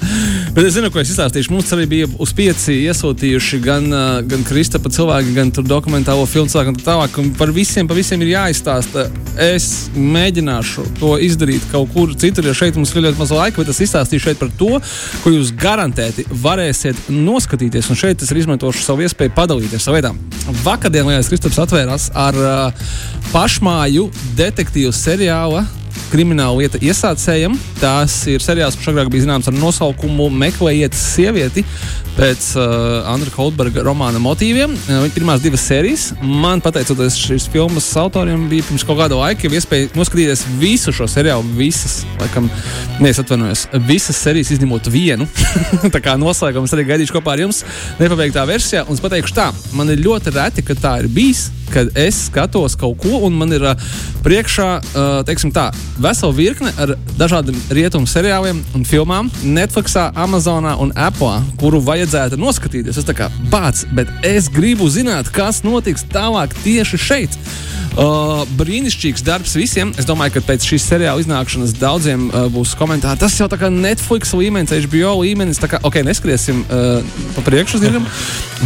Bet 0.50 0.66
es 0.66 0.74
zinu, 0.74 0.88
ko 0.90 0.98
es 0.98 1.10
izstāstīšu. 1.12 1.52
Mums 1.54 1.68
arī 1.76 1.84
bija 1.86 2.06
uz 2.18 2.32
pieci 2.34 2.74
iesūtījuši 2.88 3.60
gan, 3.62 3.84
gan 4.26 4.40
Kristapa 4.48 4.90
cilvēki, 4.90 5.34
gan 5.36 5.52
dokumentālo 5.54 6.24
filmu 6.26 6.50
cilvēku 6.50 6.72
un 6.72 6.78
tā 6.80 6.86
tālāk. 6.88 7.18
Un 7.22 7.28
par 7.38 7.52
visiem, 7.54 7.86
par 7.86 7.98
visiem 7.98 8.24
ir 8.26 8.32
jāizstāsta. 8.32 9.06
Es 9.38 9.68
mēģināšu 9.94 10.88
to 10.98 11.12
izdarīt 11.22 11.70
kaut 11.70 11.94
kur 11.94 12.16
citur, 12.18 12.50
jo 12.50 12.56
šeit 12.58 12.74
mums 12.74 12.90
ir 12.96 13.06
ļoti 13.06 13.22
maz 13.22 13.34
laika, 13.36 13.62
bet 13.62 13.70
es 13.70 13.82
izstāstīšu 13.86 14.26
šeit 14.26 14.42
par 14.42 14.50
to, 14.58 14.72
ko 15.22 15.34
jūs 15.36 15.54
garantēti 15.54 16.26
varēsiet 16.42 17.08
noskatīties. 17.14 17.92
Un 17.94 18.02
šeit 18.02 18.26
es 18.26 18.34
izmantošu 18.42 18.82
savu 18.82 19.06
iespēju 19.06 19.36
padalīties 19.38 19.86
savā 19.86 20.00
veidā. 20.00 20.16
Vakardien 20.64 21.06
Lielais 21.06 21.30
Kristaps 21.30 21.62
atvērās 21.62 22.10
ar 22.18 22.42
uh, 22.42 22.88
pašmāju 23.30 24.10
detektīvu 24.40 24.90
seriāla 24.98 25.68
krimināla 26.10 26.58
lieta 26.58 26.80
iesācējiem. 26.82 27.56
Tās 27.80 28.20
ir 28.30 28.42
seriāls, 28.44 28.76
kurš 28.78 28.92
agrāk 28.92 29.10
bija 29.12 29.26
zināms 29.26 29.50
ar 29.50 29.56
nosaukumu 29.56 30.28
Meklējiet 30.42 30.96
sievieti 30.98 31.64
pēc 32.16 32.46
uh, 32.58 32.64
Andra 33.10 33.32
Kolberga 33.34 33.84
romāna 33.86 34.20
motīviem. 34.22 34.72
Uh, 34.74 35.02
viņa 35.04 35.14
pirmās 35.14 35.42
divas 35.44 35.64
sērijas. 35.68 36.06
Man, 36.22 36.62
pateicoties 36.64 37.18
šīs 37.20 37.46
filmas 37.52 37.88
autoriem, 38.00 38.48
bija 38.50 38.66
pirms 38.68 38.84
kaut 38.86 39.00
kāda 39.02 39.18
laika 39.20 39.46
jau 39.46 39.54
iespēja 39.56 39.92
noskatīties 39.98 40.44
visu 40.60 40.94
šo 40.94 41.08
seriālu, 41.10 41.46
visas, 41.58 42.00
laikam, 42.20 42.50
neatvainojos, 43.02 43.68
visas 43.88 44.20
sērijas 44.24 44.54
izņemot 44.56 44.90
vienu. 44.92 45.28
tā 45.94 46.02
kā 46.04 46.16
noslēgums 46.20 46.74
arī 46.76 46.88
gaidīšu 46.90 47.18
kopā 47.18 47.36
ar 47.36 47.46
jums 47.46 47.64
nepabeigtā 48.00 48.44
versijā. 48.48 48.84
Un 48.88 48.98
es 48.98 49.04
pateikšu 49.04 49.36
tā, 49.36 49.50
man 49.78 49.92
ir 49.92 50.04
ļoti 50.04 50.36
reti, 50.36 50.66
ka 50.66 50.78
tā 50.78 50.98
ir 51.04 51.10
bijis 51.12 51.48
kad 51.70 51.88
es 51.98 52.26
skatos 52.26 52.74
kaut 52.78 52.98
ko, 52.98 53.20
un 53.26 53.36
man 53.38 53.52
ir 53.54 53.62
uh, 53.64 53.90
priekšā, 54.24 54.68
uh, 54.80 55.08
teiksim 55.26 55.52
tā, 55.54 55.68
vesela 56.02 56.34
virkne 56.34 56.72
ar 56.80 56.96
dažādiem 57.18 57.56
rietumu 57.70 58.10
seriāliem 58.10 58.60
un 58.76 58.86
filmām 58.86 59.30
Netflixā, 59.46 60.10
Amazonā 60.18 60.76
un 60.82 60.92
Apple, 60.98 61.38
kuru 61.60 61.80
vajadzētu 62.00 62.38
noskatīties. 62.40 63.00
Es 63.00 63.06
tā 63.06 63.14
kā 63.16 63.28
bāc, 63.52 63.84
bet 63.96 64.08
es 64.26 64.48
gribu 64.52 64.88
zināt, 64.92 65.30
kas 65.34 65.62
notiks 65.66 66.06
tālāk 66.10 66.54
tieši 66.64 67.00
šeit. 67.00 67.36
Uh, 67.90 68.44
brīnišķīgs 68.56 69.24
darbs 69.26 69.56
visiem. 69.58 69.90
Es 69.98 70.06
domāju, 70.06 70.36
ka 70.36 70.44
pēc 70.52 70.64
šīs 70.70 70.86
seriāla 70.92 71.20
iznākšanas 71.24 71.74
daudziem 71.76 72.28
uh, 72.30 72.46
būs 72.52 72.76
komentāri. 72.78 73.18
Tas 73.20 73.34
jau 73.36 73.48
tā 73.50 73.58
kā 73.60 73.68
Netflix 73.74 74.32
līmenis, 74.36 74.72
HBO 74.86 75.16
līmenis. 75.24 75.60
Tā 75.60 75.72
kā, 75.72 75.82
ok, 75.84 76.00
neskriesim 76.06 76.62
uh, 76.68 77.02
pa 77.34 77.44
priekšu, 77.44 77.82
zinām, 77.82 78.06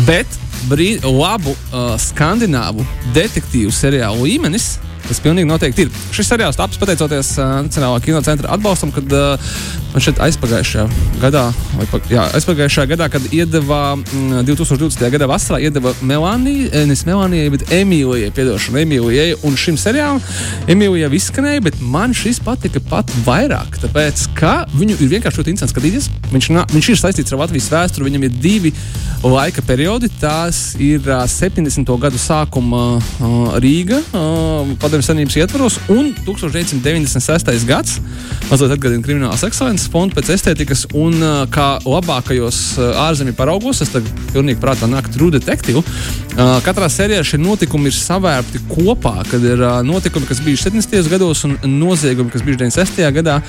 bet 0.04 0.38
brī, 0.68 0.98
labu 1.02 1.56
uh, 1.56 1.94
skandināvu 2.00 2.84
detektīvu 3.16 3.72
seriālu 3.74 4.28
līmenis. 4.28 4.74
Tas 5.08 5.20
pilnīgi 5.20 5.48
noteikti 5.48 5.84
ir. 5.84 5.90
Šis 6.14 6.30
seriāls 6.32 6.56
taps 6.56 6.78
pateicoties 6.80 7.34
uh, 7.36 7.58
Nacionālā 7.66 8.00
kinocentra 8.04 8.52
atbalstam, 8.54 8.92
kad 8.94 9.10
uh, 9.12 9.50
man 9.92 10.02
šeit 10.02 10.18
aizpagājušajā 10.24 10.84
gadā, 11.22 11.44
vai 11.76 11.86
pa, 11.90 12.00
jā, 12.10 12.24
aizpagājušajā 12.38 12.88
gadā, 12.94 13.08
kad 13.12 13.26
iedeva 13.34 13.80
mm, 13.98 14.40
2020. 14.48 15.04
gada 15.14 15.28
vasarā, 15.30 15.60
iedeva 15.62 15.92
Melānijai, 16.02 16.86
nevis 16.88 17.04
Melānijai, 17.06 17.52
bet 17.54 17.66
Emīlijai, 17.74 18.32
piedošanu 18.34 18.80
Emīlijai. 18.82 19.36
Un 19.46 19.58
šim 19.60 19.78
seriālam 19.80 20.22
Emīlijai 20.72 21.12
izskanēja, 21.20 21.62
bet 21.68 21.78
man 21.80 22.16
šis 22.16 22.40
patika 22.44 22.82
pat 22.88 23.12
vairāk, 23.26 23.78
tāpēc, 23.84 24.26
ka 24.38 24.54
viņu 24.74 24.98
ir 24.98 25.12
vienkārši 25.18 25.42
ļoti 25.42 25.54
interesanti 25.54 25.76
skatīties. 25.76 26.10
Viņš, 26.32 26.50
na, 26.56 26.64
viņš 26.72 26.90
ir 26.90 27.00
saistīts 27.00 27.34
ar 27.34 27.44
Latvijas 27.44 27.70
vēsturi, 27.72 28.08
viņam 28.08 28.26
ir 28.26 28.40
divi 28.40 28.72
laika 29.24 29.62
periodi. 29.64 30.10
Tās 30.20 30.74
ir 30.82 31.04
uh, 31.06 31.22
70. 31.30 31.94
gadu 32.00 32.20
sākuma 32.20 32.84
uh, 32.98 33.54
Rīga. 33.62 34.00
Uh, 34.10 34.74
Padomju 34.94 35.08
Savienības 35.08 35.36
ietvaros, 35.40 35.76
un 35.90 36.12
1996. 36.22 37.64
gads 37.66 37.96
mazliet 38.46 38.74
atgādina 38.76 39.02
kriminālas 39.02 39.42
ekscelences 39.42 39.88
fondu 39.90 40.14
pēc 40.14 40.28
estētikas, 40.36 40.84
un 40.94 41.16
kā 41.50 41.80
labākajos 41.82 42.60
ārzemju 43.02 43.34
paraugos, 43.34 43.80
es 43.82 43.90
tagad 43.90 44.22
pilnīgi 44.30 44.60
prātā 44.62 44.86
nāk 44.86 45.08
True 45.10 45.34
Detective. 45.34 45.82
Katrā 46.34 46.86
sērijā 46.90 47.24
šie 47.26 47.40
notikumi 47.42 47.90
ir 47.90 47.96
savērti 47.96 48.60
kopā, 48.70 49.16
kad 49.26 49.42
ir 49.42 49.64
notikumi, 49.86 50.28
kas 50.30 50.42
bijuši 50.44 50.68
70. 50.68 51.10
gados, 51.10 51.42
un 51.48 51.56
noziegumi, 51.80 52.30
kas 52.30 52.46
bijuši 52.46 52.62
96. 52.62 53.02
gadā, 53.18 53.40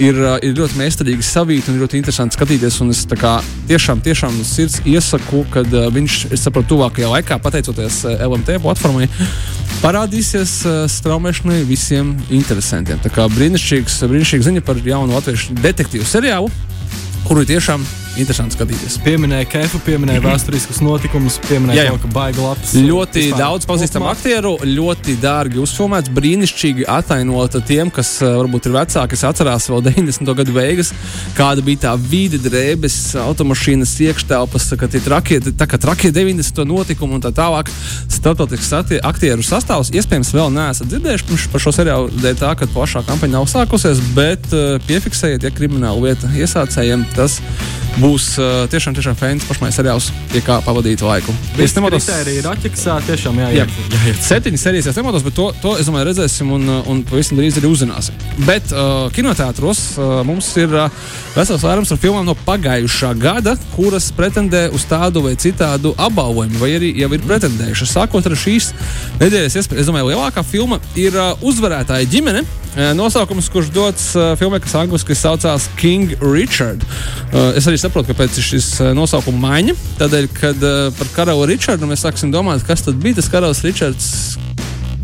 ir, 0.00 0.20
ir 0.44 0.56
ļoti 0.56 0.80
meistarīgi 0.80 1.24
savīti 1.28 1.72
un 1.72 1.80
ļoti 1.82 2.00
interesanti 2.00 2.38
skatīties. 2.38 2.80
Un 2.84 2.92
es 2.94 3.04
kā, 3.20 3.36
tiešām, 3.68 4.00
tiešām 4.04 4.40
sirds 4.48 4.80
iesaku, 4.88 5.44
kad 5.52 5.76
viņš, 5.96 6.18
es 6.36 6.44
saprotu, 6.46 6.74
tuvākajā 6.76 7.12
laikā, 7.16 7.40
pateicoties 7.42 8.02
LMT 8.16 8.60
platformai, 8.64 9.08
parādīsies 9.82 10.58
uh, 10.68 10.85
straumēšanai 10.90 11.60
visiem 11.68 12.14
interesantiem. 12.30 13.00
Tā 13.02 13.12
kā 13.12 13.26
brīnišķīgs, 13.32 14.00
brīnišķīga 14.10 14.48
ziņa 14.50 14.64
par 14.66 14.80
jaunu 14.84 15.16
latviešu 15.16 15.58
detektīvu 15.60 16.06
seriālu, 16.08 16.50
kuru 17.26 17.46
tiešām 17.48 17.84
interesanti 18.20 18.56
skatīties. 18.56 18.98
Pieminēja 19.04 19.48
kefu, 19.50 19.80
pieminēja 19.86 20.22
vēsturiskus 20.28 20.80
notikumus, 20.84 21.38
pieminēja 21.46 21.92
to, 21.92 22.00
ka 22.04 22.10
baigi 22.14 22.42
labs. 22.42 22.74
Ļoti 22.76 23.24
vispār 23.26 23.42
daudz 23.42 23.68
pazīstamu 23.68 24.08
aktieru, 24.10 24.54
ļoti 24.66 25.16
dārgi 25.22 25.60
uzfilmēts, 25.62 26.12
brīnišķīgi 26.16 26.86
atainota 26.90 27.62
tiem, 27.66 27.90
kas 27.94 28.16
eh, 28.24 28.32
varbūt 28.40 28.68
ir 28.70 28.76
vecāki, 28.78 29.12
kas 29.14 29.26
atcerās 29.30 29.68
vēl 29.72 29.84
90. 29.88 30.32
gadu 30.40 30.56
beigas, 30.56 30.92
kāda 31.38 31.64
bija 31.66 31.84
tā 31.88 31.94
vide, 32.00 32.40
drēbes, 32.42 32.98
automašīnas 33.22 33.94
iekštelpas, 34.08 34.70
kā 34.80 34.90
tie 34.90 35.02
trakie, 35.04 35.40
tā 35.52 35.68
kā 35.70 35.80
trakie 35.80 36.12
90. 36.14 36.64
notikumi 36.68 37.18
un 37.18 37.24
tā 37.24 37.32
tālāk. 37.36 37.70
Startautisks 38.12 38.72
aktieru 39.06 39.44
sastāvs 39.46 39.92
iespējams 39.94 40.32
vēl 40.34 40.52
neesat 40.54 40.90
dzirdējuši 40.90 41.50
par 41.52 41.62
šo 41.62 41.72
seriālu, 41.74 42.10
dēļ 42.22 42.38
tā, 42.40 42.52
ka 42.58 42.68
plašā 42.72 43.04
kampaņa 43.06 43.38
nav 43.38 43.48
sākusies, 43.50 44.02
bet 44.16 44.48
uh, 44.52 44.76
piefiksējiet, 44.88 45.46
ja 45.46 45.52
krimināla 45.54 46.08
lieta 46.08 46.30
iesācējiem, 46.36 47.06
tas 47.16 47.40
būs 48.00 48.26
uh, 48.38 48.66
tiešām, 48.72 48.94
tiešām 48.96 49.16
fans 49.16 49.44
pašmais 49.48 49.76
seriāls, 49.78 50.10
pie 50.32 50.42
kā 50.44 50.58
pavadīt 50.64 51.00
laiku. 51.04 51.32
Visi 51.56 51.80
kriteriji 51.80 52.40
ir 52.42 52.48
atķeksā, 52.50 52.96
tiešām 53.06 53.38
Jā, 53.40 53.48
jāiet. 53.54 53.76
jāiet. 53.94 54.20
septiņas 54.26 54.64
sērijas 54.66 54.88
es 54.90 54.98
nemodos, 55.00 55.24
bet 55.24 55.34
to, 55.38 55.46
to 55.62 55.76
es 55.80 55.88
domāju, 55.88 56.08
redzēsim 56.10 56.50
un, 56.52 56.68
un 56.92 57.00
pavisam 57.08 57.38
drīz 57.40 57.56
arī 57.60 57.70
uzzināsim. 57.72 58.18
Bet 58.44 58.72
uh, 58.74 59.06
kinoteātros 59.16 59.80
uh, 59.96 60.20
mums 60.28 60.50
ir 60.60 60.72
uh, 60.76 60.90
vesels 61.36 61.64
vairums 61.64 61.92
ar 61.96 62.00
filmām 62.02 62.28
no 62.28 62.36
pagājušā 62.46 63.14
gada, 63.20 63.56
kuras 63.76 64.10
pretendē 64.16 64.66
uz 64.76 64.84
tādu 64.90 65.24
vai 65.24 65.32
citādu 65.40 65.94
apbalvojumu, 65.96 66.60
vai 66.60 66.74
arī 66.76 66.92
jau 67.00 67.08
ir 67.16 67.24
pretendējušas. 67.24 67.96
Sākot 67.96 68.28
ar 68.28 68.36
šīs 68.36 68.70
nedēļas, 69.22 69.56
iespēja- 69.62 69.80
es 69.80 69.88
domāju, 69.88 70.12
lielākā 70.12 70.44
filma 70.44 70.80
ir 71.00 71.16
uh, 71.16 71.32
uzvarētāja 71.40 72.08
ģimene. 72.12 72.44
Nosaukums, 72.76 73.48
kurš 73.52 73.70
dots 73.72 74.10
filmai, 74.36 74.60
kas 74.60 74.74
angļuiski 74.76 75.16
saucās 75.16 75.70
King 75.80 76.12
Richard. 76.20 76.84
Es 77.56 77.64
arī 77.64 77.80
saprotu, 77.80 78.10
kāpēc 78.12 78.36
ir 78.36 78.44
šis 78.50 78.68
nosaukuma 78.96 79.40
maiņa. 79.46 79.76
Tādēļ, 80.02 80.28
kad 80.36 80.68
par 80.98 81.12
karali 81.16 81.54
Richardu 81.54 81.88
mēs 81.88 82.04
sāksim 82.04 82.34
domāt, 82.34 82.66
kas 82.68 82.84
tad 82.84 83.00
bija 83.00 83.16
tas 83.22 83.32
karalis 83.32 83.64
Richards. 83.64 84.12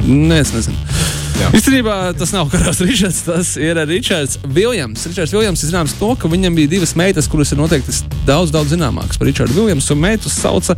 Nē, 0.04 0.42
es 0.42 0.52
nezinu. 0.52 1.21
Īstenībā 1.56 1.94
tas 2.18 2.32
nav 2.34 2.50
Karls 2.52 2.80
Richards, 2.84 3.22
tas 3.26 3.54
ir 3.61 3.78
Ričards 3.88 4.38
Viljams. 4.44 5.04
Ričards 5.08 5.32
Viljams 5.34 5.62
ir 5.62 5.70
zināms 5.72 5.94
to, 5.99 6.12
ka 6.18 6.28
viņam 6.30 6.54
bija 6.56 6.70
divas 6.75 6.94
meitas, 6.99 7.28
kuras 7.30 7.52
ir 7.52 7.61
noteikti 7.61 7.94
daudz, 8.26 8.52
daudz 8.54 8.75
zināmākas 8.75 9.18
par 9.18 9.28
Ričardu 9.28 9.56
Viljamsu. 9.56 9.96
Meitas 9.99 10.37
sauca 10.38 10.76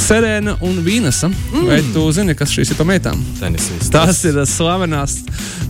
Serēna 0.00 0.56
un 0.64 0.80
Vīnesa. 0.84 1.30
Mm. 1.30 1.68
Vai 1.70 1.80
tu 1.94 2.04
zini, 2.14 2.36
kas 2.38 2.52
šīs 2.54 2.74
ir 2.74 2.80
pa 2.80 2.86
meitām? 2.88 3.22
Tenisists. 3.40 3.90
Tās 3.92 4.22
ir 4.28 4.38
slavenās, 4.48 5.18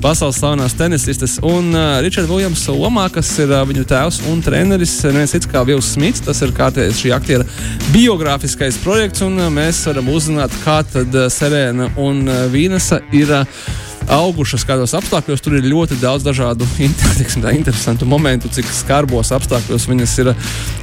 pasaules 0.03 0.41
slavenās 0.41 0.77
tenisistes. 0.79 1.39
Un 1.47 1.71
uh, 1.77 2.01
Ričards 2.05 2.31
Viljams 2.31 2.67
Lomā, 2.73 3.07
kas 3.15 3.31
ir 3.43 3.53
uh, 3.53 3.63
viņu 3.69 3.87
tēvs 3.93 4.23
un 4.33 4.43
treneris, 4.45 4.97
ir 5.07 5.17
viens 5.17 5.37
cits 5.37 5.51
kā 5.51 5.65
Vils 5.69 5.93
Smits. 5.95 6.25
Tas 6.27 6.43
ir 6.45 6.57
kārtējs 6.57 7.05
šī 7.05 7.15
aktiera 7.17 7.47
biogrāfiskais 7.93 8.81
projekts, 8.85 9.25
un 9.27 9.39
uh, 9.41 9.53
mēs 9.53 9.85
varam 9.91 10.13
uzzināt, 10.13 10.61
kā 10.67 10.81
tad 10.89 11.15
uh, 11.15 11.31
Serēna 11.33 11.93
un 12.01 12.27
uh, 12.27 12.45
Vīnesa 12.53 13.03
ir. 13.15 13.33
Uh, 13.43 13.89
Augušas 14.13 14.67
kādos 14.69 14.93
apstākļos, 14.99 15.41
tur 15.41 15.57
ir 15.57 15.67
ļoti 15.71 15.97
daudz 16.01 16.25
dažādu 16.27 16.67
teiksim 17.19 17.45
tā, 17.45 17.55
interesantu 17.57 18.07
momentu, 18.09 18.51
cik 18.53 18.69
skarbos 18.69 19.33
apstākļos 19.33 19.87
viņas 19.89 20.17
ir 20.23 20.33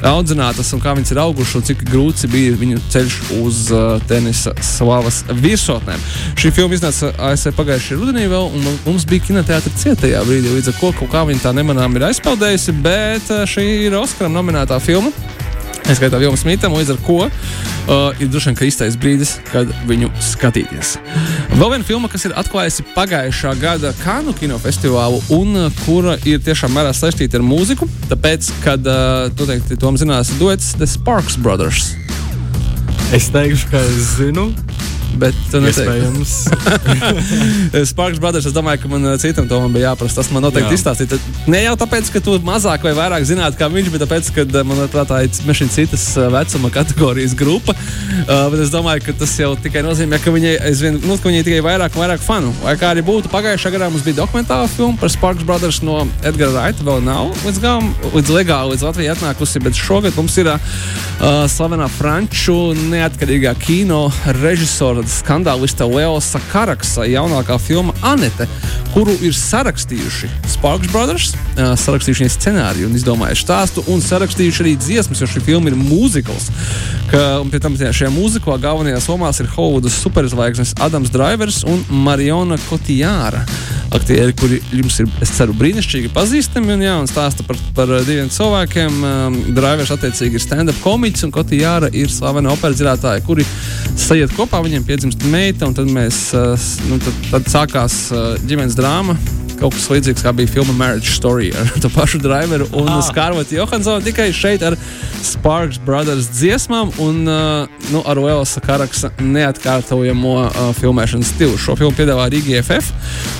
audzinātas 0.09 0.71
un 0.73 0.81
kā 0.83 0.95
viņas 0.97 1.13
ir 1.13 1.21
augušas, 1.23 1.59
un 1.59 1.67
cik 1.69 1.83
grūts 1.89 2.25
bija 2.31 2.55
viņu 2.59 2.81
ceļš 2.93 3.17
uz 3.39 3.61
uh, 3.75 3.97
tenisa 4.09 4.55
slavas 4.65 5.21
virsotnēm. 5.29 6.05
Šī 6.39 6.53
filma 6.57 6.77
iznāca 6.77 7.11
ASV 7.29 7.53
pagājušajā 7.59 7.99
rudenī, 7.99 8.25
vēl, 8.31 8.49
un 8.55 8.79
mums 8.87 9.05
bija 9.09 9.27
kinoteātris 9.29 9.83
cietajā 9.83 10.23
brīdī, 10.27 10.55
līdz 10.55 10.73
ar 10.73 10.79
ko 10.81 10.93
kaut 11.01 11.13
kā 11.13 11.25
viņa 11.29 11.45
tā 11.45 11.53
nemanām 11.57 11.99
ir 11.99 12.09
aizpeldējusi, 12.09 12.79
bet 12.85 13.29
uh, 13.35 13.45
šī 13.49 13.67
ir 13.89 13.99
Oskaram 13.99 14.35
nominētā 14.39 14.81
filma. 14.83 15.13
Es 15.89 15.97
skaitā 15.97 16.19
Vilnius 16.21 16.43
Mītam, 16.45 16.75
līdz 16.77 16.91
ar 16.93 16.99
ko 17.01 17.15
uh, 17.25 18.19
ir 18.21 18.29
droši 18.29 18.51
vien 18.51 18.59
īstais 18.67 18.93
brīdis, 19.01 19.31
kad 19.49 19.71
viņu 19.89 20.11
skatīties. 20.21 20.91
Vēl 21.55 21.71
viena 21.73 21.87
filma, 21.87 22.11
kas 22.11 22.27
ir 22.29 22.35
atklājusi 22.37 22.85
pagājušā 22.93 23.55
gada 23.57 23.89
Kanu 24.03 24.35
kinofestivālu, 24.37 25.23
un 25.33 25.57
uh, 25.57 25.81
kura 25.81 26.13
ir 26.29 26.43
tiešām 26.45 26.77
mērā 26.77 26.93
saistīta 26.93 27.39
ar 27.41 27.47
mūziku, 27.47 27.89
tāpēc, 28.11 28.51
kad 28.61 28.85
uh, 28.85 29.31
noteikti 29.33 29.79
Toms 29.81 30.03
zinās, 30.05 30.29
duets 30.37 30.75
The 30.77 30.85
Sparks 30.93 31.39
Brothers. 31.41 31.95
Es 33.09 33.31
teikšu, 33.33 33.71
ka 33.73 33.81
es 33.81 34.13
zinu, 34.19 34.51
Bet 35.19 35.35
neteiksi. 35.53 35.81
iespējams. 35.81 36.33
Sparks 37.91 38.19
Brothers, 38.21 38.45
es 38.49 38.53
domāju, 38.55 38.83
ka 38.83 38.91
man 38.91 39.05
uh, 39.05 39.15
citam 39.21 39.47
to 39.49 39.59
man 39.63 39.73
bija 39.73 39.89
jāprasa. 39.91 40.19
Tas 40.21 40.29
man 40.33 40.45
noteikti 40.45 40.75
Jā. 40.75 40.77
izstāstīja. 40.79 41.19
Ne 41.49 41.63
jau 41.63 41.75
tāpēc, 41.79 42.11
ka 42.13 42.21
tu 42.23 42.35
mazāk 42.45 42.85
vai 42.85 42.93
vairāk 42.97 43.25
zinātu, 43.27 43.57
kā 43.59 43.69
viņš, 43.71 43.89
bet 43.93 44.03
tāpēc, 44.05 44.31
ka 44.35 44.45
uh, 44.45 44.61
man 44.67 44.83
prātā 44.93 45.21
ir 45.25 45.57
šī 45.59 45.69
citas 45.73 46.05
uh, 46.17 46.29
vecuma 46.33 46.71
kategorijas 46.73 47.35
grupa. 47.37 47.75
Uh, 47.75 48.47
bet 48.53 48.63
es 48.65 48.73
domāju, 48.73 49.03
ka 49.07 49.17
tas 49.23 49.33
jau 49.39 49.51
tikai 49.59 49.83
nozīmē, 49.85 50.21
ka 50.23 50.33
viņai 50.35 50.55
aizvien, 50.69 50.99
nu, 51.03 51.17
ka 51.17 51.31
viņai 51.31 51.43
tikai 51.47 51.63
vairāk 51.65 51.97
un 51.97 52.05
vairāk 52.05 52.23
fanu. 52.23 52.53
Vai 52.63 52.75
kā 52.79 52.93
arī 52.93 53.03
būtu, 53.05 53.31
pagājušā 53.33 53.73
gadā 53.75 53.89
mums 53.91 54.05
bija 54.05 54.21
dokumentāla 54.21 54.69
filma 54.71 54.99
par 55.01 55.11
Sparks 55.13 55.47
Brothers 55.47 55.81
no 55.85 56.03
Edgara 56.23 56.53
Raita. 56.55 56.85
Vēl 56.87 57.03
nav 57.05 57.33
līdz 57.45 57.61
galam, 57.63 57.91
līdz 58.13 58.33
legāli 58.35 58.75
līdz 58.75 58.85
Latvijai 58.87 59.15
atnākusi, 59.15 59.63
bet 59.63 59.77
šogad 59.77 60.15
mums 60.19 60.37
ir 60.41 60.51
uh, 60.53 60.59
slavenā 61.49 61.89
franču 61.91 62.57
neatkarīgā 62.91 63.55
kino 63.63 64.05
režisora 64.39 64.98
skandālista 65.07 65.87
Leosa 65.87 66.41
Karaksa 66.51 67.05
jaunākā 67.07 67.55
filma 67.61 67.93
Anete, 68.01 68.47
kuru 68.93 69.13
ir 69.25 69.35
sarakstījuši 69.37 70.29
Sparks 70.55 70.91
Brothers, 70.93 71.33
uh, 71.55 71.73
sarakstījuši 71.79 72.29
scenāriju 72.35 72.89
un 72.89 72.97
izdomājuši 72.97 73.45
stāstu 73.45 73.83
un 73.91 74.03
sarakstījuši 74.03 74.63
arī 74.65 74.75
dziesmas, 74.79 75.21
jo 75.23 75.29
šī 75.29 75.43
filma 75.45 75.71
ir 75.71 75.77
mūzikls. 75.79 76.49
Ka, 77.09 77.23
un 77.41 77.49
pie 77.49 77.61
tam 77.63 77.77
šajā 77.79 78.11
mūziklā 78.13 78.59
galvenajās 78.61 79.09
lomās 79.09 79.41
ir 79.41 79.49
Hollywoodas 79.55 79.97
superzvaigznes 80.03 80.75
Adams 80.85 81.13
Drivers 81.13 81.63
un 81.67 81.83
Mariona 82.05 82.59
Kotijāra. 82.69 83.45
aktieri, 83.89 84.33
kuri 84.37 84.59
jums 84.73 84.99
ir, 85.01 85.07
es 85.23 85.31
ceru, 85.33 85.53
brīnišķīgi 85.57 86.11
pazīstami 86.13 86.75
un, 86.75 86.83
jā, 86.85 86.95
un 87.01 87.07
stāsta 87.09 87.45
par, 87.47 87.57
par 87.77 87.91
diviem 88.05 88.29
cilvēkiem. 88.33 88.99
Um, 89.05 89.37
Drivers 89.57 89.91
attiecīgi 89.95 90.37
ir 90.37 90.43
stand-up 90.43 90.77
komiķis 90.83 91.25
un 91.27 91.33
Kotijāra 91.33 91.89
ir 91.97 92.11
slavena 92.13 92.53
operas 92.53 92.77
dzirdētāja, 92.77 93.23
kuri 93.25 93.45
sajiet 93.99 94.33
kopā, 94.37 94.61
viņiem 94.65 94.85
piedzimst 94.87 95.25
meita 95.33 95.67
un 95.69 95.75
tad 95.77 95.89
mēs, 95.93 96.21
uh, 96.37 96.69
nu, 96.91 96.99
tad, 97.01 97.23
tad 97.31 97.49
sākās 97.53 97.97
uh, 98.13 98.31
ģimenes 98.45 98.77
drāma 98.79 99.17
kaut 99.59 99.75
kas 99.75 99.89
līdzīgs 99.91 100.23
kā 100.23 100.31
bija 100.35 100.51
filma 100.53 100.73
Marriage 100.77 101.11
Story 101.11 101.49
ar 101.59 101.71
to 101.83 101.91
pašu 101.91 102.21
driveru 102.23 102.69
un 102.79 102.87
ah. 102.93 103.01
Skarvatu 103.03 103.57
Johansonu. 103.57 104.03
Tikai 104.05 104.29
šeit 104.35 104.63
ar 104.63 104.77
Sparks 105.25 105.79
Brothers 105.85 106.29
dziesmām 106.33 106.91
un 107.01 107.23
uh, 107.27 107.67
nu, 107.93 108.01
ar 108.07 108.19
Uelsa 108.21 108.61
Karaksa 108.63 109.11
neatkārtojamo 109.19 110.35
uh, 110.43 110.59
filmēšanas 110.77 111.33
stilu. 111.33 111.57
Šo 111.59 111.75
filmu 111.79 111.95
piedāvā 111.97 112.29
Rīga 112.33 112.61
FF. 112.63 112.91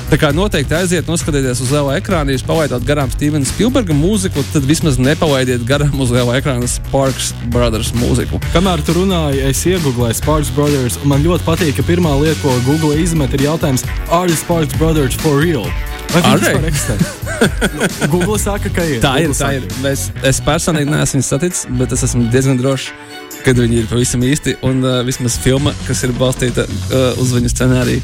Tā 0.10 0.18
kā 0.18 0.32
noteikti 0.34 0.74
aiziet, 0.74 1.10
noskatieties 1.10 1.62
uz 1.62 1.74
liela 1.74 2.00
ekrāna. 2.00 2.34
Jūs 2.34 2.46
palaidāt 2.48 2.88
garām 2.88 3.12
Stevena 3.14 3.46
Spielberga 3.46 3.94
mūziku, 3.94 4.42
tad 4.54 4.66
vismaz 4.70 4.98
nepalaidiet 5.02 5.68
garām 5.70 6.02
uz 6.02 6.14
liela 6.16 6.40
ekrāna 6.40 6.70
Sparks 6.70 7.32
Brothers 7.54 7.94
mūziku. 7.98 8.42
Kamēr 8.56 8.82
tu 8.86 8.98
runāji, 8.98 9.44
es 9.52 9.62
iegūlēju 9.70 10.18
Sparks 10.22 10.52
Brothers, 10.58 10.98
un 11.04 11.14
man 11.14 11.26
ļoti 11.26 11.46
patīk, 11.46 11.78
ka 11.78 11.86
pirmā 11.86 12.16
lieta, 12.24 12.42
ko 12.42 12.58
Google 12.66 12.98
izmet, 12.98 13.38
ir 13.38 13.46
jautājums, 13.52 13.86
are 14.10 14.28
the 14.28 14.38
Sparks 14.40 14.74
Brothers 14.82 15.18
for 15.22 15.38
real? 15.44 15.70
Vai 16.10 16.24
viņi 16.26 16.40
vispār 16.42 16.68
eksistē? 16.72 17.20
Google 18.14 18.38
saka, 18.42 18.72
ka 18.74 18.82
ir. 18.82 18.98
Tā 19.04 19.14
Google 19.20 19.30
ir. 19.30 19.38
Tā 19.38 19.52
ir. 19.60 19.68
Es, 19.92 20.08
es 20.26 20.40
personīgi 20.44 20.90
neesmu 20.90 21.22
saticis, 21.26 21.69
bet 21.78 21.94
es 21.96 22.04
esmu 22.08 22.28
diezgan 22.34 22.60
drošs. 22.60 22.92
Kad 23.40 23.56
viņi 23.56 23.78
ir 23.80 23.86
pavisam 23.88 24.24
īsti, 24.28 24.58
un 24.68 24.82
uh, 24.84 24.98
vismaz 25.08 25.38
filma, 25.40 25.72
kas 25.88 26.02
ir 26.04 26.12
balstīta 26.18 26.66
uh, 26.68 27.22
uz 27.24 27.30
viņu 27.32 27.48
scenāriju, 27.54 28.02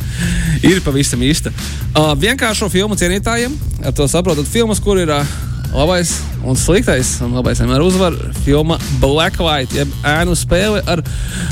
ir 0.63 0.79
pavisam 0.85 1.25
īsta. 1.27 1.51
Uh, 1.91 2.13
vienkāršo 2.21 2.69
filmu 2.71 2.95
cienītājiem, 2.95 3.57
ar 3.83 3.97
to 3.97 4.07
saprotat, 4.07 4.47
filmas, 4.47 4.79
kur 4.79 5.01
ir 5.01 5.11
uh, 5.11 5.35
labais 5.75 6.13
un 6.47 6.55
sliktais, 6.55 7.17
un 7.25 7.35
labais 7.35 7.59
vienmēr 7.59 7.83
uzvar. 7.83 8.15
Filma 8.45 8.79
Black 9.01 9.43
White, 9.43 9.75
jeb 9.75 9.91
ēnu 10.07 10.37
spēle 10.39 10.79
ar 10.87 11.03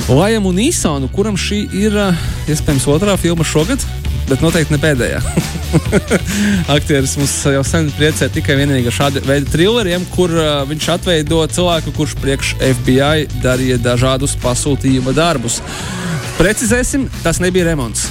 Lajamu 0.07 0.55
Nīsonu, 0.55 1.11
kuram 1.11 1.35
šī 1.35 1.65
ir 1.83 1.99
uh, 1.99 2.25
iespējams 2.47 2.87
otrā 2.95 3.19
filma 3.19 3.43
šogad 3.43 3.83
bet 4.29 4.43
noteikti 4.43 4.75
ne 4.75 4.79
pēdējā. 4.83 5.21
Aktieris 6.75 7.15
mums 7.19 7.33
jau 7.55 7.63
sen 7.67 7.89
priecē 7.97 8.29
tikai 8.33 8.57
vienīgi 8.61 8.91
ar 8.91 8.97
šādu 8.99 9.23
veidu 9.27 9.51
thrilleriem, 9.53 10.05
kur 10.13 10.33
uh, 10.37 10.61
viņš 10.69 10.89
atveido 10.97 11.41
cilvēku, 11.55 11.95
kurš 11.97 12.15
priekš 12.21 12.55
FBI 12.79 13.41
darīja 13.43 13.81
dažādus 13.81 14.37
pasūtījuma 14.43 15.15
darbus. 15.17 15.61
Precizēsim, 16.33 17.05
tas 17.21 17.37
nebija 17.43 17.67
remonts. 17.67 18.07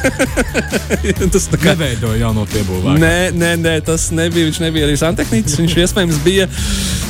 tas 1.34 1.48
kā... 1.52 1.74
neveidoja 1.74 2.22
jauno 2.22 2.46
piebūvēju. 2.48 2.96
Nē, 3.00 3.16
nē, 3.36 3.50
nē, 3.60 3.74
tas 3.84 4.08
nebija. 4.16 4.48
Viņš 4.48 4.60
nebija 4.64 4.88
arī 4.88 4.96
santehnicis. 5.00 5.58
Viņš 5.60 5.76
iespējams 5.84 6.20
bija 6.24 6.48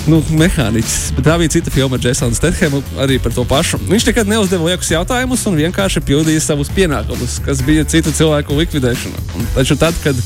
nu, 0.09 0.21
mehāniķis. 0.41 1.11
Bet 1.17 1.27
tā 1.27 1.37
bija 1.41 1.53
cita 1.57 1.73
filma 1.75 1.99
ar 1.99 2.07
Jasonu 2.07 2.37
Stethemu 2.37 2.81
arī 3.03 3.19
par 3.23 3.35
to 3.37 3.45
pašu. 3.49 3.81
Viņš 3.91 4.07
nekad 4.09 4.31
neuzdeva 4.31 4.71
liekus 4.71 4.93
jautājumus 4.93 5.45
un 5.51 5.59
vienkārši 5.61 6.03
pildīja 6.07 6.43
savus 6.45 6.71
pienākumus, 6.77 7.41
kas 7.45 7.63
bija 7.67 7.85
citu 7.91 8.13
cilvēku 8.17 8.57
likvidēšana. 8.61 9.25
Un 9.37 9.49
taču 9.57 9.77
tad, 9.81 9.97
kad 10.05 10.19